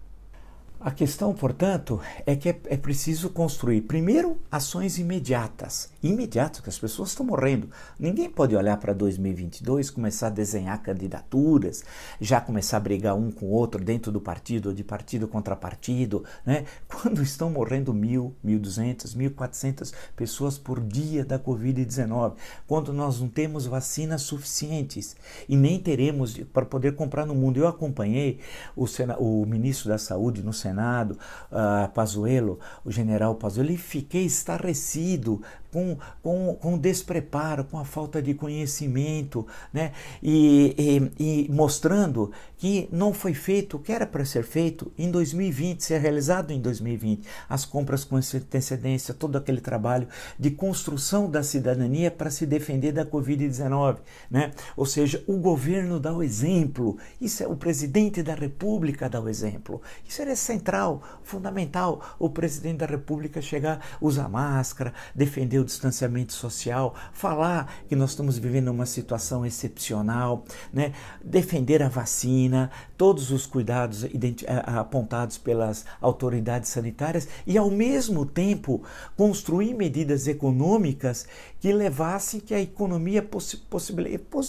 A 0.84 0.90
questão, 0.90 1.32
portanto, 1.32 2.02
é 2.26 2.36
que 2.36 2.50
é, 2.50 2.60
é, 2.66 2.76
preciso 2.76 3.30
construir, 3.30 3.82
primeiro, 3.82 4.40
ações 4.52 4.98
imediatas. 4.98 5.92
Imediatas, 6.02 6.60
que 6.60 6.70
as 6.70 6.80
pessoas 6.80 7.10
estão 7.10 7.24
morrendo. 7.24 7.70
Ninguém 8.00 8.28
pode 8.28 8.56
olhar 8.56 8.76
para 8.78 8.92
2022, 8.92 9.92
começar 9.92 10.28
a 10.28 10.32
desenhar 10.32 10.82
candidaturas, 10.82 11.84
já 12.20 12.42
começar 12.42 12.78
a 12.78 12.80
brigar 12.80 13.16
um 13.16 13.30
com 13.30 13.46
o 13.46 13.52
outro 13.52 13.84
dentro 13.84 14.12
do 14.12 14.20
partido, 14.20 14.74
de 14.74 14.84
partido 14.84 15.28
contra 15.28 15.56
partido, 15.56 16.26
né? 16.44 16.66
quando 16.90 17.22
estão 17.22 17.52
morrendo 17.52 17.94
mil, 17.94 18.34
mil 18.44 18.58
duzentas, 18.58 19.14
mil 19.14 19.30
quatrocentas 19.30 19.94
pessoas 20.16 20.58
por 20.58 20.80
dia 20.80 21.24
da 21.24 21.38
Covid-19, 21.38 22.34
quando 22.66 22.92
nós 22.92 23.22
não 23.22 23.30
temos 23.30 23.68
vacinas 23.68 24.24
suficientes 24.24 25.16
e 25.48 25.56
nem 25.56 25.80
teremos 25.80 26.36
para 26.52 26.66
poder 26.66 26.96
comprar 26.96 27.28
no 27.28 27.36
mundo. 27.36 27.60
Eu 27.60 27.68
acompanhei 27.68 28.40
o, 28.76 28.86
o 29.20 29.46
ministro 29.46 29.88
da 29.88 30.00
Saúde 30.00 30.42
no 30.42 30.52
Senado 30.52 30.71
Senado, 30.72 31.18
uh, 31.52 31.92
Pazuello, 31.92 32.60
o 32.86 32.92
general 32.92 33.36
Pazuello, 33.36 33.72
e 33.72 33.78
fiquei 33.78 34.26
estarrecido 34.26 35.42
com, 35.72 35.98
com, 36.22 36.56
com 36.56 36.78
despreparo, 36.78 37.64
com 37.64 37.80
a 37.80 37.86
falta 37.86 38.22
de 38.22 38.34
conhecimento, 38.34 39.46
né? 39.74 39.92
e, 40.22 41.12
e, 41.20 41.46
e 41.48 41.52
mostrando 41.52 42.32
que 42.58 42.88
não 42.92 43.14
foi 43.14 43.34
feito 43.34 43.78
o 43.78 43.80
que 43.80 43.92
era 43.92 44.06
para 44.06 44.24
ser 44.24 44.44
feito 44.44 44.92
em 44.98 45.10
2020, 45.10 45.84
ser 45.84 46.00
realizado 46.00 46.52
em 46.52 46.62
2020. 46.62 47.28
As 47.50 47.66
compras 47.66 48.04
com 48.04 48.18
antecedência, 48.18 49.14
todo 49.14 49.36
aquele 49.36 49.62
trabalho 49.62 50.08
de 50.38 50.52
construção 50.52 51.30
da 51.30 51.42
cidadania 51.42 52.12
para 52.12 52.30
se 52.30 52.46
defender 52.46 52.92
da 52.92 53.06
Covid-19. 53.06 53.98
Né? 54.30 54.52
Ou 54.76 54.86
seja, 54.86 55.24
o 55.26 55.38
governo 55.38 56.00
dá 56.00 56.14
o 56.14 56.22
exemplo, 56.22 56.98
isso 57.20 57.44
é 57.44 57.48
o 57.48 57.56
presidente 57.56 58.22
da 58.22 58.36
República 58.36 59.10
dá 59.10 59.20
o 59.20 59.30
exemplo. 59.30 59.82
Isso 60.08 60.22
era 60.22 60.36
central, 60.36 61.02
fundamental. 61.24 62.16
O 62.20 62.30
presidente 62.30 62.78
da 62.78 62.86
República 62.86 63.42
chegar, 63.42 63.98
usar 64.00 64.30
máscara, 64.30 64.94
defender 65.16 65.60
o 65.62 65.66
distanciamento 65.66 66.34
social, 66.34 66.94
falar 67.14 67.74
que 67.88 67.96
nós 67.96 68.12
estamos 68.12 68.38
vivendo 68.38 68.70
uma 68.70 68.86
situação 68.86 69.46
excepcional, 69.46 70.44
né? 70.74 70.94
defender 71.24 71.82
a 71.82 71.90
vacina 71.90 72.02
vacina, 72.12 72.70
todos 72.98 73.32
os 73.32 73.46
cuidados 73.46 74.06
apontados 74.66 75.38
pelas 75.38 75.86
autoridades 76.00 76.70
sanitárias 76.70 77.28
e, 77.48 77.58
ao 77.58 77.70
mesmo 77.70 78.26
tempo, 78.26 78.84
construir 79.16 79.74
medidas 79.74 80.28
econômicas 80.28 81.26
que 81.62 81.72
levassem 81.72 82.40
que 82.40 82.56
a 82.56 82.60
economia 82.60 83.26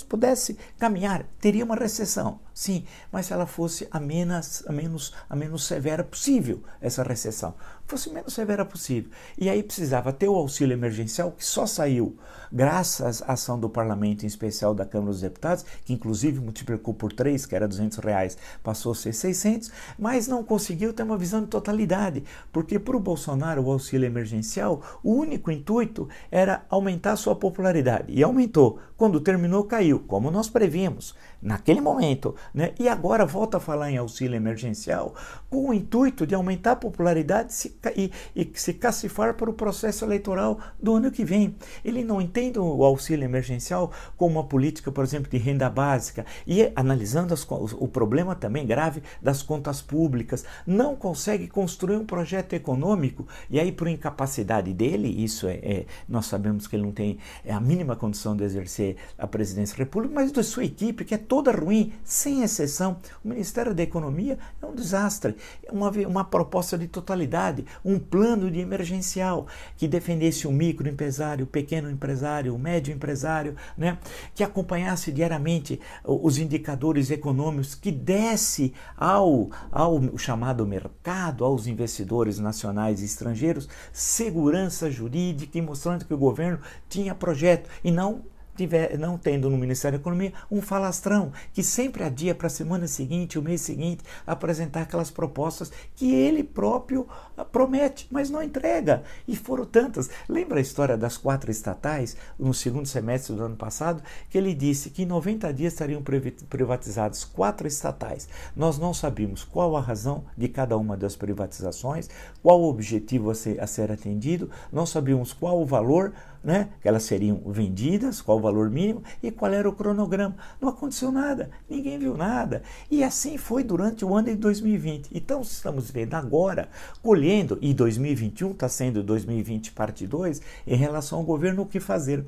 pudesse 0.09 0.59
caminhar. 0.79 1.27
Teria 1.39 1.63
uma 1.63 1.77
recessão, 1.77 2.41
sim, 2.55 2.87
mas 3.13 3.27
se 3.27 3.35
ela 3.35 3.47
fosse 3.47 3.87
a 3.91 4.01
menos, 4.01 4.65
a 4.67 4.73
menos, 4.73 5.13
a 5.29 5.37
menos 5.37 5.65
severa 5.65 6.03
possível, 6.03 6.63
essa 6.81 7.03
recessão 7.03 7.55
fosse 7.87 8.11
menos 8.11 8.33
severa 8.33 8.65
possível. 8.65 9.11
E 9.37 9.51
aí 9.51 9.63
precisava 9.63 10.13
ter 10.13 10.29
o 10.29 10.35
auxílio 10.35 10.73
emergencial, 10.73 11.33
que 11.33 11.45
só 11.45 11.67
saiu 11.67 12.17
graças 12.53 13.23
à 13.23 13.33
ação 13.33 13.59
do 13.59 13.69
Parlamento, 13.69 14.25
em 14.25 14.27
especial 14.27 14.75
da 14.75 14.85
Câmara 14.85 15.11
dos 15.11 15.23
Deputados, 15.23 15.65
que 15.85 15.93
inclusive 15.93 16.39
multiplicou 16.39 16.93
por 16.93 17.13
três, 17.13 17.47
que 17.47 17.57
era 17.57 17.67
200 17.67 17.99
reais, 17.99 18.37
passou 18.63 18.93
a 18.93 18.95
ser 18.95 19.13
600, 19.15 19.71
mas 19.99 20.29
não 20.29 20.45
conseguiu 20.45 20.93
ter 20.93 21.03
uma 21.03 21.17
visão 21.17 21.41
de 21.41 21.47
totalidade, 21.47 22.23
porque 22.53 22.79
para 22.79 22.97
o 22.97 23.01
Bolsonaro 23.01 23.63
o 23.63 23.73
auxílio 23.73 24.07
emergencial, 24.07 24.83
o 25.03 25.15
único 25.15 25.51
intuito 25.51 26.09
era 26.31 26.65
aumentar 26.69 27.17
sua 27.17 27.35
popularidade, 27.35 28.13
e 28.13 28.23
aumentou. 28.23 28.79
Quando 28.97 29.21
terminou, 29.21 29.65
caiu, 29.65 29.99
como 29.99 30.31
nós 30.31 30.49
previmos 30.49 31.15
naquele 31.41 31.81
momento, 31.81 32.37
né? 32.55 32.73
e 32.79 32.89
agora 32.89 33.27
volta 33.27 33.57
a 33.57 33.61
falar 33.61 33.91
em 33.91 33.97
auxílio 33.97 34.37
emergencial 34.37 35.15
com 35.51 35.71
o 35.71 35.75
intuito 35.75 36.25
de 36.25 36.37
aumentar 36.37 36.73
a 36.73 36.77
popularidade 36.77 37.53
e, 37.97 38.13
e 38.37 38.53
se 38.55 38.73
cacifar 38.75 39.35
para 39.35 39.51
o 39.51 39.55
processo 39.55 40.05
eleitoral 40.05 40.61
do 40.81 40.95
ano 40.95 41.11
que 41.11 41.25
vem. 41.25 41.57
Ele 41.85 42.05
não 42.05 42.21
entende 42.21 42.42
o 42.57 42.85
auxílio 42.85 43.25
emergencial 43.25 43.93
como 44.17 44.39
uma 44.39 44.45
política, 44.45 44.91
por 44.91 45.05
exemplo, 45.05 45.31
de 45.31 45.39
renda 45.39 45.69
básica 45.69 46.25
e 46.47 46.73
analisando 46.75 47.35
as, 47.35 47.47
o 47.51 47.89
problema 47.89 48.35
também 48.35 48.67
grave 48.67 49.03
das 49.21 49.43
contas 49.43 49.81
públicas, 49.81 50.45
não 50.67 50.97
consegue 50.97 51.47
construir 51.49 51.97
um 51.97 52.07
projeto 52.07 52.55
econômico 52.55 53.27
e 53.51 53.61
aí 53.61 53.71
por 53.71 53.89
incapacidade 53.89 54.73
dele, 54.73 55.09
isso 55.09 55.47
é, 55.47 55.55
é 55.57 55.87
nós 56.09 56.27
sabemos 56.27 56.67
que 56.67 56.77
ele 56.77 56.85
não 56.85 56.93
tem 56.93 57.19
é 57.45 57.53
a 57.53 57.61
mínima 57.61 57.97
condição 57.97 58.37
de 58.37 58.45
exercer 58.45 58.97
a 59.19 59.27
presidência 59.27 59.77
da 59.77 59.85
República, 59.85 60.15
mas 60.15 60.33
da 60.33 60.43
sua 60.43 60.65
equipe 60.65 61.05
que 61.05 61.15
é 61.15 61.19
toda 61.19 61.53
ruim, 61.53 61.93
sem 62.05 62.43
exceção. 62.43 62.99
O 63.25 63.29
Ministério 63.29 63.75
da 63.75 63.83
Economia 63.83 64.39
é 64.61 64.67
um 64.67 64.75
desastre, 64.75 65.37
é 65.65 65.71
uma, 65.71 65.91
uma 65.91 66.25
proposta 66.25 66.79
de 66.79 66.87
totalidade, 66.87 67.65
um 67.85 67.99
plano 67.99 68.51
de 68.51 68.61
emergencial 68.61 69.47
que 69.77 69.89
defendesse 69.89 70.47
o 70.47 70.53
microempresário, 70.53 71.45
o 71.45 71.49
pequeno 71.49 71.91
empresário, 71.91 72.23
o 72.51 72.59
médio 72.59 72.95
empresário, 72.95 73.57
né? 73.77 73.99
que 74.35 74.43
acompanhasse 74.43 75.13
diariamente 75.13 75.81
os 76.05 76.39
indicadores 76.39 77.11
econômicos, 77.11 77.75
que 77.75 77.93
desse 77.93 78.73
ao, 78.97 79.51
ao 79.71 80.01
chamado 80.19 80.67
mercado, 80.67 81.45
aos 81.45 81.67
investidores 81.67 82.39
nacionais 82.39 83.03
e 83.03 83.05
estrangeiros, 83.05 83.69
segurança 83.93 84.91
jurídica 84.91 85.59
e 85.59 85.63
mostrando 85.63 86.05
que 86.05 86.15
o 86.15 86.19
governo 86.19 86.59
tinha 86.89 87.15
projeto 87.15 87.69
e 87.85 87.91
não 87.91 88.23
tiver, 88.63 88.97
não 88.99 89.19
tendo 89.19 89.51
no 89.51 89.59
Ministério 89.59 89.99
da 89.99 90.03
Economia 90.03 90.33
um 90.51 90.63
falastrão 90.63 91.33
que 91.53 91.63
sempre 91.63 92.05
adia 92.05 92.35
para 92.35 92.47
a 92.47 92.51
semana 92.51 92.87
seguinte, 92.87 93.39
o 93.39 93.43
mês 93.43 93.61
seguinte, 93.61 94.05
apresentar 94.27 94.83
aquelas 94.83 95.11
propostas 95.11 95.73
que 95.97 96.15
ele 96.15 96.45
próprio 96.45 97.07
ah, 97.37 97.45
promete, 97.45 98.07
mas 98.11 98.31
não 98.31 98.43
entrega. 98.43 99.03
E 99.27 99.37
foram 99.37 99.65
tantas. 99.65 100.11
Lembra 100.29 100.59
a 100.59 100.63
história 100.63 100.97
das 100.97 101.17
quatro 101.17 101.51
estatais 101.51 102.17
no 102.39 102.55
segundo 102.55 102.87
semestre 102.87 103.35
do 103.35 103.43
ano 103.43 103.57
passado, 103.57 104.03
que 104.31 104.39
ele 104.39 104.55
disse 104.55 104.91
que 104.91 105.03
em 105.03 105.07
90 105.07 105.53
dias 105.53 105.73
estariam 105.73 106.03
privatizadas 106.49 107.25
quatro 107.25 107.67
estatais. 107.67 108.29
Nós 108.55 108.79
não 108.79 108.95
sabíamos 108.95 109.45
qual 109.45 109.77
a 109.77 109.81
razão 109.81 110.25
de 110.37 110.49
cada 110.49 110.77
uma 110.77 110.97
das 110.97 111.17
privatizações, 111.17 112.09
qual 112.43 112.61
o 112.61 112.69
objetivo 112.69 113.31
a 113.31 113.35
ser, 113.35 113.61
a 113.61 113.67
ser 113.67 113.91
atendido, 113.91 114.51
não 114.73 114.87
sabíamos 114.87 115.33
qual 115.33 115.61
o 115.61 115.67
valor 115.67 116.13
né, 116.43 116.71
que 116.81 116.89
elas 116.89 117.05
seriam 117.05 117.41
vendidas, 117.47 118.21
qual 118.21 118.39
o 118.39 118.41
valor 118.41 118.69
mínimo 118.69 119.03
e 119.23 119.31
qual 119.31 119.53
era 119.53 119.69
o 119.69 119.73
cronograma. 119.73 120.37
Não 120.61 120.69
aconteceu 120.69 121.13
nada, 121.13 121.51
ninguém 121.69 121.99
viu 121.99 122.17
nada. 122.17 122.63
E 122.91 123.05
assim 123.05 123.39
foi 123.39 123.63
durante 123.63 124.05
o 124.05 124.15
ano 124.15 124.29
de 124.29 124.37
2020. 124.37 125.11
Então 125.13 125.41
estamos 125.41 125.91
vendo 125.91 126.15
agora, 126.15 126.69
colhendo, 127.03 127.59
e 127.61 127.73
2021 127.73 128.53
está 128.53 128.69
sendo 128.69 129.03
2020 129.03 129.73
parte 129.73 130.07
2, 130.07 130.41
em 130.67 130.77
relação 130.77 131.19
ao 131.19 131.25
governo 131.25 131.63
o 131.63 131.67
que 131.67 131.79
fazer. 131.79 132.25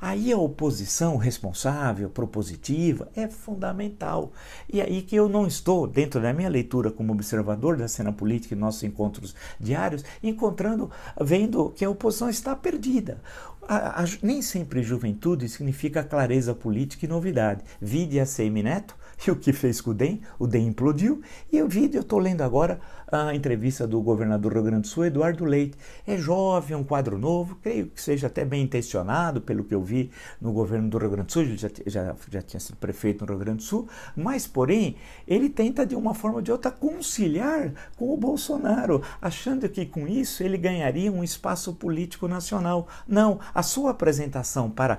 Aí 0.00 0.32
a 0.32 0.38
oposição 0.38 1.16
responsável, 1.16 2.08
propositiva, 2.08 3.08
é 3.14 3.28
fundamental. 3.28 4.32
E 4.72 4.80
aí 4.80 5.02
que 5.02 5.16
eu 5.16 5.28
não 5.28 5.46
estou, 5.46 5.86
dentro 5.86 6.20
da 6.20 6.32
minha 6.32 6.48
leitura 6.48 6.90
como 6.90 7.12
observador 7.12 7.76
da 7.76 7.88
cena 7.88 8.12
política 8.12 8.54
e 8.54 8.58
nossos 8.58 8.82
encontros 8.82 9.34
diários, 9.60 10.04
encontrando, 10.22 10.90
vendo 11.20 11.70
que 11.70 11.84
a 11.84 11.90
oposição 11.90 12.30
está 12.30 12.56
perdida 12.56 13.20
a, 13.66 14.02
a, 14.02 14.04
nem 14.22 14.40
sempre 14.42 14.82
juventude 14.82 15.48
significa 15.48 16.04
clareza 16.04 16.54
política 16.54 17.04
e 17.04 17.08
novidade. 17.08 17.62
Vide 17.80 18.20
a 18.20 18.26
CM 18.26 18.62
Neto 18.62 18.96
e 19.26 19.30
o 19.30 19.36
que 19.36 19.52
fez 19.52 19.80
com 19.80 19.90
o 19.90 19.94
DEM, 19.94 20.20
o 20.38 20.46
DEM 20.46 20.68
implodiu, 20.68 21.20
e 21.52 21.60
o 21.62 21.68
vídeo 21.68 21.98
eu 21.98 22.02
estou 22.02 22.18
lendo 22.18 22.42
agora 22.42 22.80
a 23.10 23.34
entrevista 23.34 23.86
do 23.86 24.00
governador 24.00 24.52
do 24.52 24.54
Rio 24.54 24.62
Grande 24.62 24.82
do 24.82 24.88
Sul, 24.88 25.06
Eduardo 25.06 25.44
Leite. 25.44 25.76
É 26.06 26.16
jovem, 26.16 26.76
um 26.76 26.84
quadro 26.84 27.18
novo, 27.18 27.56
creio 27.56 27.86
que 27.86 28.00
seja 28.00 28.26
até 28.26 28.44
bem 28.44 28.62
intencionado, 28.62 29.40
pelo 29.40 29.64
que 29.64 29.74
eu 29.74 29.82
vi 29.82 30.10
no 30.40 30.52
governo 30.52 30.88
do 30.88 30.98
Rio 30.98 31.10
Grande 31.10 31.26
do 31.26 31.32
Sul, 31.32 31.42
ele 31.42 31.56
já, 31.56 31.68
já, 31.86 32.14
já 32.30 32.42
tinha 32.42 32.60
sido 32.60 32.76
prefeito 32.76 33.24
no 33.24 33.32
Rio 33.32 33.38
Grande 33.38 33.58
do 33.58 33.62
Sul, 33.62 33.88
mas, 34.16 34.46
porém, 34.46 34.96
ele 35.26 35.48
tenta 35.48 35.84
de 35.84 35.94
uma 35.94 36.14
forma 36.14 36.36
ou 36.36 36.42
de 36.42 36.52
outra 36.52 36.70
conciliar 36.70 37.72
com 37.96 38.12
o 38.12 38.16
Bolsonaro, 38.16 39.02
achando 39.20 39.68
que 39.68 39.84
com 39.86 40.06
isso 40.06 40.42
ele 40.42 40.56
ganharia 40.56 41.10
um 41.10 41.24
espaço 41.24 41.74
político 41.74 42.28
nacional. 42.28 42.86
Não, 43.06 43.40
a 43.54 43.62
sua 43.62 43.90
apresentação 43.90 44.70
para, 44.70 44.98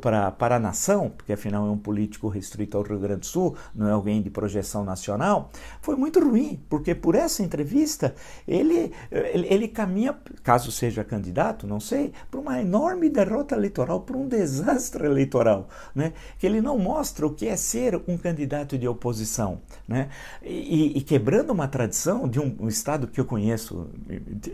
para, 0.00 0.30
para 0.30 0.56
a 0.56 0.58
nação, 0.58 1.10
porque 1.10 1.32
afinal 1.32 1.66
é 1.66 1.70
um 1.70 1.78
político 1.78 2.28
restrito 2.28 2.76
ao 2.76 2.82
Rio 2.82 2.98
Grande 2.98 3.20
do 3.20 3.26
Sul, 3.26 3.56
não 3.74 3.88
é 3.88 3.92
alguém 3.92 4.22
de 4.22 4.30
projeção 4.30 4.84
nacional, 4.84 5.50
foi 5.80 5.96
muito 5.96 6.20
ruim, 6.20 6.60
porque 6.68 6.94
por 7.04 7.14
essa 7.14 7.42
entrevista, 7.42 8.14
ele, 8.48 8.90
ele, 9.12 9.46
ele 9.50 9.68
caminha, 9.68 10.16
caso 10.42 10.72
seja 10.72 11.04
candidato, 11.04 11.66
não 11.66 11.78
sei, 11.78 12.14
para 12.30 12.40
uma 12.40 12.58
enorme 12.58 13.10
derrota 13.10 13.54
eleitoral, 13.54 14.00
para 14.00 14.16
um 14.16 14.26
desastre 14.26 15.04
eleitoral, 15.04 15.68
né? 15.94 16.14
que 16.38 16.46
ele 16.46 16.62
não 16.62 16.78
mostra 16.78 17.26
o 17.26 17.34
que 17.34 17.46
é 17.46 17.58
ser 17.58 18.00
um 18.08 18.16
candidato 18.16 18.78
de 18.78 18.88
oposição. 18.88 19.60
Né? 19.86 20.08
E, 20.42 20.96
e 20.96 21.02
quebrando 21.02 21.50
uma 21.50 21.68
tradição 21.68 22.26
de 22.26 22.40
um, 22.40 22.56
um 22.58 22.68
Estado 22.68 23.06
que 23.06 23.20
eu 23.20 23.26
conheço, 23.26 23.86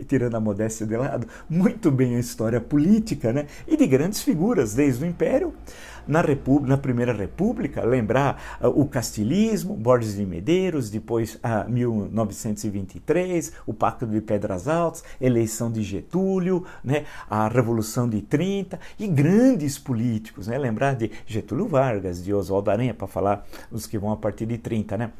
tirando 0.05 0.35
a 0.35 0.41
modéstia 0.41 0.85
de 0.85 0.97
lado, 0.97 1.25
muito 1.49 1.89
bem 1.89 2.17
a 2.17 2.19
história 2.19 2.59
política, 2.59 3.31
né? 3.31 3.47
e 3.65 3.77
de 3.77 3.87
grandes 3.87 4.21
figuras, 4.21 4.73
desde 4.73 5.05
o 5.05 5.07
Império 5.07 5.53
na, 6.07 6.21
na 6.63 6.77
Primeira 6.77 7.13
República, 7.13 7.83
lembrar 7.83 8.59
uh, 8.61 8.67
o 8.67 8.85
castilismo, 8.87 9.75
Borges 9.75 10.15
de 10.15 10.25
Medeiros, 10.25 10.89
depois 10.89 11.35
uh, 11.35 11.69
1923, 11.69 13.53
o 13.65 13.73
Pacto 13.73 14.05
de 14.05 14.21
Pedras 14.21 14.67
Altas, 14.67 15.03
eleição 15.19 15.71
de 15.71 15.83
Getúlio, 15.83 16.65
né, 16.83 17.05
a 17.29 17.47
Revolução 17.47 18.07
de 18.07 18.21
30 18.21 18.79
e 18.99 19.07
grandes 19.07 19.77
políticos, 19.77 20.47
né, 20.47 20.57
lembrar 20.57 20.95
de 20.95 21.11
Getúlio 21.25 21.67
Vargas, 21.67 22.23
de 22.23 22.33
Oswaldo 22.33 22.71
Aranha, 22.71 22.93
para 22.93 23.07
falar 23.07 23.45
os 23.71 23.85
que 23.85 23.97
vão 23.97 24.11
a 24.11 24.17
partir 24.17 24.45
de 24.45 24.57
30, 24.57 24.97
né? 24.97 25.11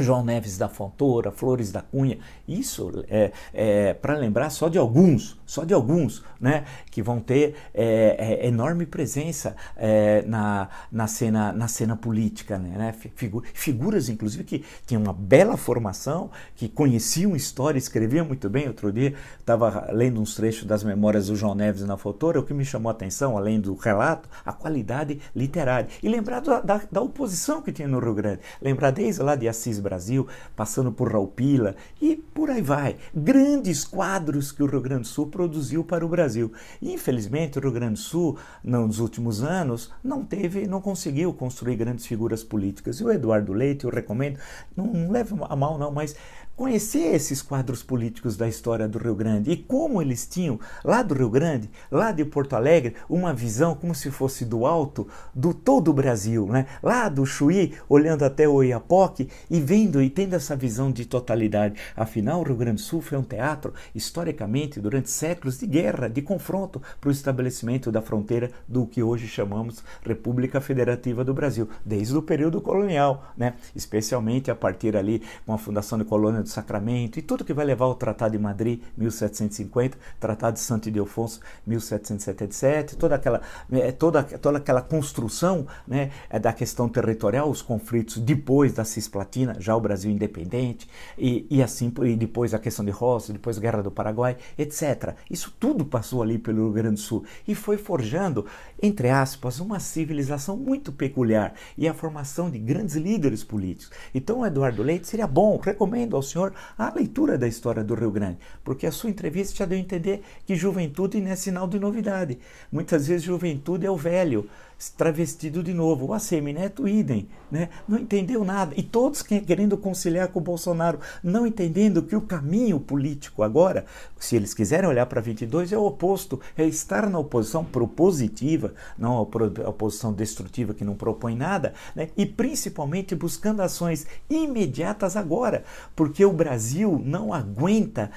João 0.00 0.24
Neves 0.24 0.56
da 0.56 0.68
Fontoura, 0.68 1.30
Flores 1.30 1.70
da 1.70 1.82
Cunha, 1.82 2.18
isso 2.48 3.04
é, 3.08 3.32
é 3.52 3.94
para 3.94 4.16
lembrar 4.16 4.48
só 4.50 4.68
de 4.68 4.78
alguns, 4.78 5.38
só 5.44 5.64
de 5.64 5.74
alguns, 5.74 6.24
né, 6.40 6.64
que 6.90 7.02
vão 7.02 7.20
ter 7.20 7.54
é, 7.74 8.40
é, 8.42 8.46
enorme 8.46 8.86
presença 8.86 9.54
é, 9.76 10.22
na, 10.22 10.68
na, 10.90 11.06
cena, 11.06 11.52
na 11.52 11.68
cena 11.68 11.94
política, 11.94 12.58
né, 12.58 12.74
né 12.76 12.94
Figu 13.14 13.42
figuras 13.52 14.08
inclusive 14.08 14.44
que 14.44 14.64
tinham 14.86 15.02
uma 15.02 15.12
bela 15.12 15.56
formação, 15.56 16.30
que 16.56 16.68
conheciam 16.68 17.36
história, 17.36 17.78
escreviam 17.78 18.24
muito 18.24 18.48
bem. 18.48 18.66
Outro 18.68 18.92
dia 18.92 19.14
estava 19.38 19.88
lendo 19.92 20.20
uns 20.20 20.34
trechos 20.34 20.64
das 20.64 20.82
memórias 20.82 21.26
do 21.26 21.36
João 21.36 21.54
Neves 21.54 21.82
na 21.82 21.96
Fontoura, 21.96 22.40
o 22.40 22.42
que 22.42 22.54
me 22.54 22.64
chamou 22.64 22.88
a 22.90 22.92
atenção, 22.92 23.36
além 23.36 23.60
do 23.60 23.74
relato, 23.74 24.28
a 24.44 24.52
qualidade 24.52 25.20
literária. 25.34 25.88
E 26.02 26.08
lembrar 26.08 26.40
da, 26.40 26.60
da, 26.60 26.80
da 26.90 27.00
oposição 27.00 27.60
que 27.60 27.72
tinha 27.72 27.88
no 27.88 27.98
Rio 27.98 28.14
Grande, 28.14 28.40
lembrar 28.60 28.90
desde 28.90 29.22
lá 29.22 29.36
de 29.36 29.48
Assis 29.48 29.81
Brasil, 29.82 30.26
passando 30.56 30.90
por 30.90 31.12
Raul 31.12 31.28
Pila 31.28 31.76
e 32.00 32.16
por 32.16 32.50
aí 32.50 32.62
vai. 32.62 32.96
Grandes 33.14 33.84
quadros 33.84 34.50
que 34.52 34.62
o 34.62 34.66
Rio 34.66 34.80
Grande 34.80 35.02
do 35.02 35.08
Sul 35.08 35.26
produziu 35.26 35.84
para 35.84 36.06
o 36.06 36.08
Brasil. 36.08 36.52
Infelizmente, 36.80 37.58
o 37.58 37.60
Rio 37.60 37.72
Grande 37.72 37.94
do 37.94 37.98
Sul, 37.98 38.38
nos 38.62 38.98
últimos 38.98 39.42
anos, 39.42 39.92
não 40.02 40.24
teve, 40.24 40.66
não 40.66 40.80
conseguiu 40.80 41.32
construir 41.32 41.76
grandes 41.76 42.06
figuras 42.06 42.42
políticas. 42.42 43.00
E 43.00 43.04
o 43.04 43.10
Eduardo 43.10 43.52
Leite, 43.52 43.84
eu 43.84 43.90
recomendo, 43.90 44.38
não, 44.76 45.10
leve 45.10 45.34
a 45.48 45.56
mal 45.56 45.78
não, 45.78 45.90
mas 45.90 46.14
conhecer 46.56 47.14
esses 47.14 47.40
quadros 47.40 47.82
políticos 47.82 48.36
da 48.36 48.46
história 48.46 48.86
do 48.86 48.98
Rio 48.98 49.14
Grande 49.14 49.50
e 49.50 49.56
como 49.56 50.02
eles 50.02 50.26
tinham, 50.26 50.60
lá 50.84 51.02
do 51.02 51.14
Rio 51.14 51.30
Grande, 51.30 51.70
lá 51.90 52.12
de 52.12 52.24
Porto 52.24 52.54
Alegre, 52.54 52.94
uma 53.08 53.32
visão 53.32 53.74
como 53.74 53.94
se 53.94 54.10
fosse 54.10 54.44
do 54.44 54.66
alto 54.66 55.08
do 55.34 55.54
todo 55.54 55.88
o 55.88 55.94
Brasil, 55.94 56.46
né? 56.46 56.66
lá 56.82 57.08
do 57.08 57.24
Chuí, 57.24 57.74
olhando 57.88 58.24
até 58.24 58.46
o 58.46 58.62
Iapoque 58.62 59.28
e 59.50 59.60
vendo 59.60 60.02
e 60.02 60.10
tendo 60.10 60.34
essa 60.34 60.54
visão 60.54 60.90
de 60.90 61.06
totalidade. 61.06 61.80
Afinal, 61.96 62.40
o 62.40 62.44
Rio 62.44 62.56
Grande 62.56 62.76
do 62.76 62.80
Sul 62.80 63.00
foi 63.00 63.18
um 63.18 63.22
teatro, 63.22 63.72
historicamente, 63.94 64.80
durante 64.80 65.10
séculos 65.10 65.58
de 65.58 65.66
guerra, 65.66 66.08
de 66.08 66.20
confronto 66.20 66.82
para 67.00 67.08
o 67.08 67.12
estabelecimento 67.12 67.90
da 67.90 68.02
fronteira 68.02 68.50
do 68.68 68.86
que 68.86 69.02
hoje 69.02 69.26
chamamos 69.26 69.82
República 70.04 70.60
Federativa 70.60 71.24
do 71.24 71.34
Brasil, 71.34 71.68
desde 71.84 72.16
o 72.16 72.22
período 72.22 72.60
colonial, 72.60 73.32
né? 73.36 73.54
especialmente 73.74 74.50
a 74.50 74.54
partir 74.54 74.96
ali 74.96 75.22
com 75.46 75.52
a 75.52 75.58
fundação 75.58 75.98
de 75.98 76.04
colônia 76.04 76.41
do 76.42 76.48
Sacramento 76.48 77.18
e 77.18 77.22
tudo 77.22 77.44
que 77.44 77.52
vai 77.52 77.64
levar 77.64 77.86
ao 77.86 77.94
Tratado 77.94 78.32
de 78.32 78.38
Madrid, 78.38 78.80
1750, 78.96 79.98
Tratado 80.18 80.54
de 80.54 80.60
Santo 80.60 80.88
Ildefonso, 80.88 81.40
1777, 81.66 82.96
toda 82.96 83.14
aquela, 83.14 83.40
é, 83.70 83.92
toda, 83.92 84.22
toda 84.22 84.58
aquela 84.58 84.82
construção 84.82 85.66
né, 85.86 86.10
é, 86.28 86.38
da 86.38 86.52
questão 86.52 86.88
territorial, 86.88 87.50
os 87.50 87.62
conflitos 87.62 88.18
depois 88.18 88.72
da 88.72 88.84
Cisplatina, 88.84 89.56
já 89.58 89.76
o 89.76 89.80
Brasil 89.80 90.10
independente, 90.10 90.88
e, 91.16 91.46
e 91.50 91.62
assim 91.62 91.92
e 92.02 92.16
depois 92.16 92.54
a 92.54 92.58
questão 92.58 92.84
de 92.84 92.90
Roça, 92.90 93.32
depois 93.32 93.58
a 93.58 93.60
Guerra 93.60 93.82
do 93.82 93.90
Paraguai, 93.90 94.36
etc. 94.56 95.14
Isso 95.30 95.54
tudo 95.58 95.84
passou 95.84 96.22
ali 96.22 96.38
pelo 96.38 96.64
Rio 96.64 96.72
Grande 96.72 96.94
do 96.94 97.00
Sul 97.00 97.24
e 97.46 97.54
foi 97.54 97.76
forjando, 97.76 98.46
entre 98.82 99.08
aspas, 99.10 99.60
uma 99.60 99.78
civilização 99.78 100.56
muito 100.56 100.92
peculiar 100.92 101.54
e 101.76 101.86
a 101.88 101.94
formação 101.94 102.50
de 102.50 102.58
grandes 102.58 102.96
líderes 102.96 103.44
políticos. 103.44 103.90
Então, 104.14 104.44
Eduardo 104.44 104.82
Leite 104.82 105.06
seria 105.06 105.26
bom, 105.26 105.58
recomendo 105.58 106.16
ao 106.16 106.22
senhor 106.32 106.52
a 106.76 106.92
leitura 106.92 107.38
da 107.38 107.46
história 107.46 107.84
do 107.84 107.94
Rio 107.94 108.10
Grande, 108.10 108.38
porque 108.64 108.86
a 108.86 108.92
sua 108.92 109.10
entrevista 109.10 109.56
já 109.56 109.64
deu 109.64 109.78
a 109.78 109.80
entender 109.80 110.22
que 110.46 110.56
juventude 110.56 111.20
não 111.20 111.30
é 111.30 111.36
sinal 111.36 111.66
de 111.68 111.78
novidade. 111.78 112.38
Muitas 112.70 113.06
vezes 113.06 113.22
juventude 113.22 113.86
é 113.86 113.90
o 113.90 113.96
velho, 113.96 114.48
travestido 114.90 115.62
de 115.62 115.72
novo. 115.72 116.06
O 116.06 116.14
ACM 116.14 116.52
Neto, 116.52 116.88
idem, 116.88 117.28
né? 117.50 117.68
não 117.86 117.98
entendeu 117.98 118.44
nada. 118.44 118.74
E 118.76 118.82
todos 118.82 119.22
querendo 119.22 119.76
conciliar 119.76 120.28
com 120.28 120.38
o 120.38 120.42
Bolsonaro, 120.42 120.98
não 121.22 121.46
entendendo 121.46 122.02
que 122.02 122.16
o 122.16 122.20
caminho 122.20 122.80
político 122.80 123.42
agora, 123.42 123.84
se 124.18 124.36
eles 124.36 124.54
quiserem 124.54 124.88
olhar 124.88 125.06
para 125.06 125.20
22, 125.20 125.72
é 125.72 125.78
o 125.78 125.84
oposto, 125.84 126.40
é 126.56 126.64
estar 126.64 127.08
na 127.08 127.18
oposição 127.18 127.64
propositiva, 127.64 128.74
não 128.98 129.16
a 129.16 129.20
oposição 129.68 130.12
destrutiva 130.12 130.74
que 130.74 130.84
não 130.84 130.94
propõe 130.94 131.36
nada, 131.36 131.74
né? 131.94 132.08
e 132.16 132.26
principalmente 132.26 133.14
buscando 133.14 133.62
ações 133.62 134.06
imediatas 134.28 135.16
agora, 135.16 135.64
porque 135.94 136.24
o 136.24 136.32
Brasil 136.32 137.00
não 137.04 137.32
aguenta 137.32 138.10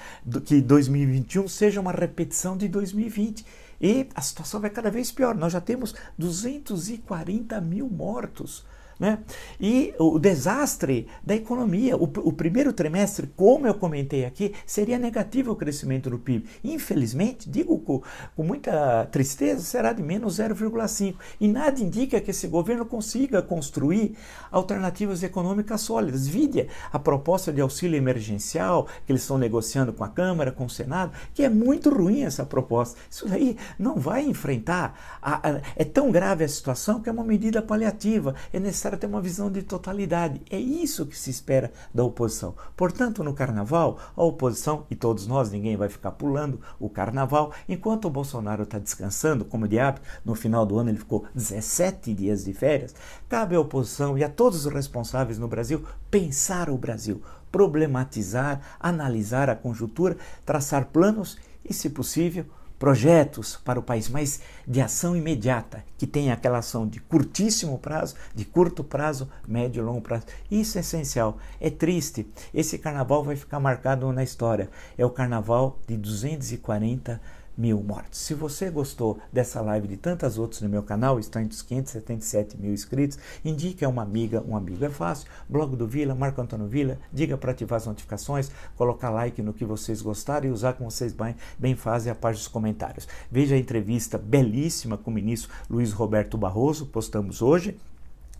que 0.45 0.61
2021 0.61 1.47
seja 1.47 1.81
uma 1.81 1.91
repetição 1.91 2.57
de 2.57 2.67
2020. 2.67 3.45
E 3.85 4.09
a 4.15 4.21
situação 4.21 4.59
vai 4.59 4.71
cada 4.71 4.89
vez 4.89 5.11
pior. 5.11 5.35
Nós 5.35 5.53
já 5.53 5.61
temos 5.61 5.93
240 6.17 7.61
mil 7.61 7.87
mortos. 7.87 8.65
Né? 8.99 9.19
E 9.59 9.93
o 9.99 10.17
desastre 10.17 11.07
da 11.23 11.35
economia. 11.35 11.97
O, 11.97 12.03
o, 12.03 12.33
primeiro 12.33 12.71
trimestre, 12.71 13.27
como 13.35 13.67
eu 13.67 13.73
comentei 13.73 14.25
aqui, 14.25 14.53
seria 14.65 14.97
negativo 14.97 15.51
o 15.51 15.55
crescimento 15.55 16.09
do 16.09 16.17
PIB. 16.17 16.45
Infelizmente, 16.63 17.49
digo 17.49 17.77
com, 17.79 18.01
com 18.35 18.43
muita 18.43 19.05
tristeza, 19.11 19.61
será 19.61 19.91
de 19.91 20.01
menos 20.01 20.39
0,5. 20.39 21.15
E 21.39 21.47
nada 21.47 21.81
indica 21.81 22.21
que 22.21 22.31
esse 22.31 22.47
governo 22.47 22.85
consiga 22.85 23.41
construir 23.41 24.15
alternativas 24.51 25.23
econômicas 25.23 25.81
sólidas. 25.81 26.27
Vide 26.27 26.67
a 26.91 26.97
proposta 26.97 27.51
de 27.51 27.59
auxílio 27.59 27.97
emergencial 27.97 28.87
que 29.05 29.11
eles 29.11 29.21
estão 29.21 29.37
negociando 29.37 29.91
com 29.91 30.03
a 30.03 30.09
Câmara, 30.09 30.51
com 30.51 30.65
o 30.65 30.69
Senado, 30.69 31.11
que 31.33 31.43
é 31.43 31.49
muito 31.49 31.89
ruim 31.89 32.23
essa 32.23 32.45
proposta. 32.45 32.97
Isso 33.09 33.27
aí 33.31 33.57
não 33.77 33.99
vai 33.99 34.23
enfrentar. 34.23 35.17
A, 35.21 35.49
a, 35.49 35.61
é 35.75 35.83
tão 35.83 36.11
grave 36.11 36.43
a 36.43 36.47
situação 36.47 37.01
que 37.01 37.09
é 37.09 37.11
uma 37.11 37.23
medida 37.23 37.61
paliativa. 37.61 38.35
É 38.53 38.59
necessário 38.59 38.84
necessário 38.85 38.97
ter 38.97 39.07
uma 39.07 39.21
visão 39.21 39.51
de 39.51 39.63
totalidade. 39.63 40.41
É 40.49 40.59
isso 40.59 41.05
que 41.05 41.17
se 41.17 41.29
espera 41.29 41.71
da 41.93 42.03
oposição. 42.03 42.55
Portanto, 42.75 43.23
no 43.23 43.33
carnaval, 43.33 43.97
a 44.15 44.23
oposição, 44.23 44.85
e 44.89 44.95
todos 44.95 45.25
nós, 45.25 45.51
ninguém 45.51 45.75
vai 45.75 45.89
ficar 45.89 46.11
pulando 46.11 46.59
o 46.79 46.89
carnaval, 46.89 47.51
enquanto 47.67 48.05
o 48.05 48.09
Bolsonaro 48.09 48.63
está 48.63 48.77
descansando, 48.77 49.45
como 49.45 49.67
de 49.67 49.79
hábito, 49.79 50.05
no 50.23 50.35
final 50.35 50.65
do 50.65 50.77
ano 50.77 50.89
ele 50.89 50.99
ficou 50.99 51.25
17 51.33 52.13
dias 52.13 52.45
de 52.45 52.53
férias, 52.53 52.93
cabe 53.27 53.55
à 53.55 53.59
oposição 53.59 54.17
e 54.17 54.23
a 54.23 54.29
todos 54.29 54.65
os 54.65 54.73
responsáveis 54.73 55.39
no 55.39 55.47
Brasil 55.47 55.83
pensar 56.11 56.69
o 56.69 56.77
Brasil, 56.77 57.21
problematizar, 57.51 58.61
analisar 58.79 59.49
a 59.49 59.55
conjuntura, 59.55 60.17
traçar 60.45 60.85
planos 60.85 61.37
e, 61.63 61.73
se 61.73 61.89
possível, 61.89 62.45
projetos 62.77 63.57
para 63.63 63.79
o 63.79 63.83
país, 63.83 64.09
mas 64.09 64.41
de 64.67 64.81
ação 64.81 65.15
imediata, 65.15 65.83
que 65.97 66.05
tenha 66.05 66.33
aquela 66.33 66.59
ação 66.59 66.87
de 66.87 66.99
curtíssimo 66.99 67.79
prazo, 67.79 68.15
de 68.33 68.45
curto 68.45 68.83
prazo, 68.83 69.29
médio 69.47 69.81
e 69.81 69.85
longo 69.85 70.01
prazo. 70.01 70.25
Isso 70.49 70.77
é 70.77 70.81
essencial. 70.81 71.37
É 71.59 71.69
triste. 71.69 72.27
Esse 72.53 72.77
carnaval 72.77 73.23
vai 73.23 73.35
ficar 73.35 73.59
marcado 73.59 74.11
na 74.11 74.23
história. 74.23 74.69
É 74.97 75.05
o 75.05 75.09
carnaval 75.09 75.79
de 75.87 75.97
240 75.97 77.21
mil 77.57 77.81
mortos. 77.81 78.19
Se 78.19 78.33
você 78.33 78.69
gostou 78.69 79.19
dessa 79.31 79.61
live 79.61 79.87
de 79.87 79.97
tantas 79.97 80.37
outras 80.37 80.61
no 80.61 80.69
meu 80.69 80.83
canal, 80.83 81.19
está 81.19 81.41
entre 81.41 81.55
os 81.55 81.61
577 81.61 82.57
mil 82.57 82.73
inscritos, 82.73 83.17
indique 83.43 83.83
a 83.83 83.89
uma 83.89 84.01
amiga, 84.01 84.43
um 84.47 84.55
amigo. 84.55 84.83
É 84.83 84.89
fácil. 84.89 85.27
Blog 85.47 85.75
do 85.75 85.87
Vila, 85.87 86.15
Marco 86.15 86.41
Antônio 86.41 86.67
Vila, 86.67 86.97
diga 87.11 87.37
para 87.37 87.51
ativar 87.51 87.77
as 87.77 87.85
notificações, 87.85 88.51
colocar 88.75 89.09
like 89.09 89.41
no 89.41 89.53
que 89.53 89.65
vocês 89.65 90.01
gostaram 90.01 90.47
e 90.47 90.51
usar 90.51 90.73
como 90.73 90.91
vocês 90.91 91.13
bem, 91.13 91.35
bem 91.57 91.75
fazem 91.75 92.11
a 92.11 92.15
parte 92.15 92.37
dos 92.37 92.47
comentários. 92.47 93.07
Veja 93.31 93.55
a 93.55 93.59
entrevista 93.59 94.17
belíssima 94.17 94.97
com 94.97 95.11
o 95.11 95.13
ministro 95.13 95.51
Luiz 95.69 95.91
Roberto 95.91 96.37
Barroso, 96.37 96.85
postamos 96.85 97.41
hoje 97.41 97.77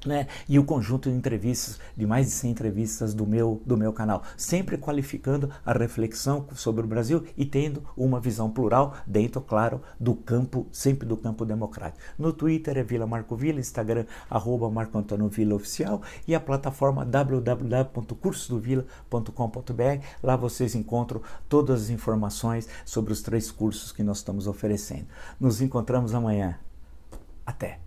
né? 0.06 0.28
E 0.48 0.60
o 0.60 0.63
conjunto 0.63 1.10
de 1.10 1.15
entrevistas, 1.15 1.80
de 1.96 2.06
mais 2.06 2.28
de 2.28 2.34
100 2.34 2.52
entrevistas 2.52 3.13
do 3.13 3.26
meu, 3.26 3.62
do 3.65 3.78
meu 3.78 3.91
canal, 3.91 4.24
sempre 4.38 4.78
qualificando 4.78 5.50
a 5.65 5.74
reflexão 5.74 6.48
sobre 6.54 6.84
o 6.84 6.88
Brasil 6.88 7.24
e 7.38 7.46
tendo 7.46 7.84
uma 7.96 8.20
visão 8.20 8.50
plural 8.50 8.96
dentro, 9.06 9.39
claro, 9.41 9.82
do 10.00 10.15
campo, 10.15 10.65
sempre 10.72 11.08
do 11.08 11.18
campo 11.18 11.46
democrático. 11.46 12.02
No 12.18 12.34
Twitter 12.34 12.78
é 12.78 12.84
Vila 12.84 13.08
Marco 13.08 13.36
Vila, 13.36 13.60
Instagram 13.60 14.06
arroba 14.30 14.70
Marco 14.70 14.98
Antônio 14.98 15.28
Vila 15.28 15.56
Oficial 15.56 16.02
e 16.28 16.36
a 16.36 16.39
plataforma 16.39 17.06
www.cursodovila.com.br. 17.06 20.06
Lá 20.24 20.36
vocês 20.36 20.76
encontram 20.76 21.22
todas 21.48 21.84
as 21.84 21.89
informações 21.89 22.68
sobre 22.84 23.13
os 23.13 23.22
três 23.22 23.52
cursos 23.52 23.91
que 23.91 24.02
nós 24.04 24.18
estamos 24.18 24.48
oferecendo. 24.48 25.06
Nos 25.39 25.62
encontramos 25.62 26.13
amanhã. 26.13 26.60
Até! 27.46 27.85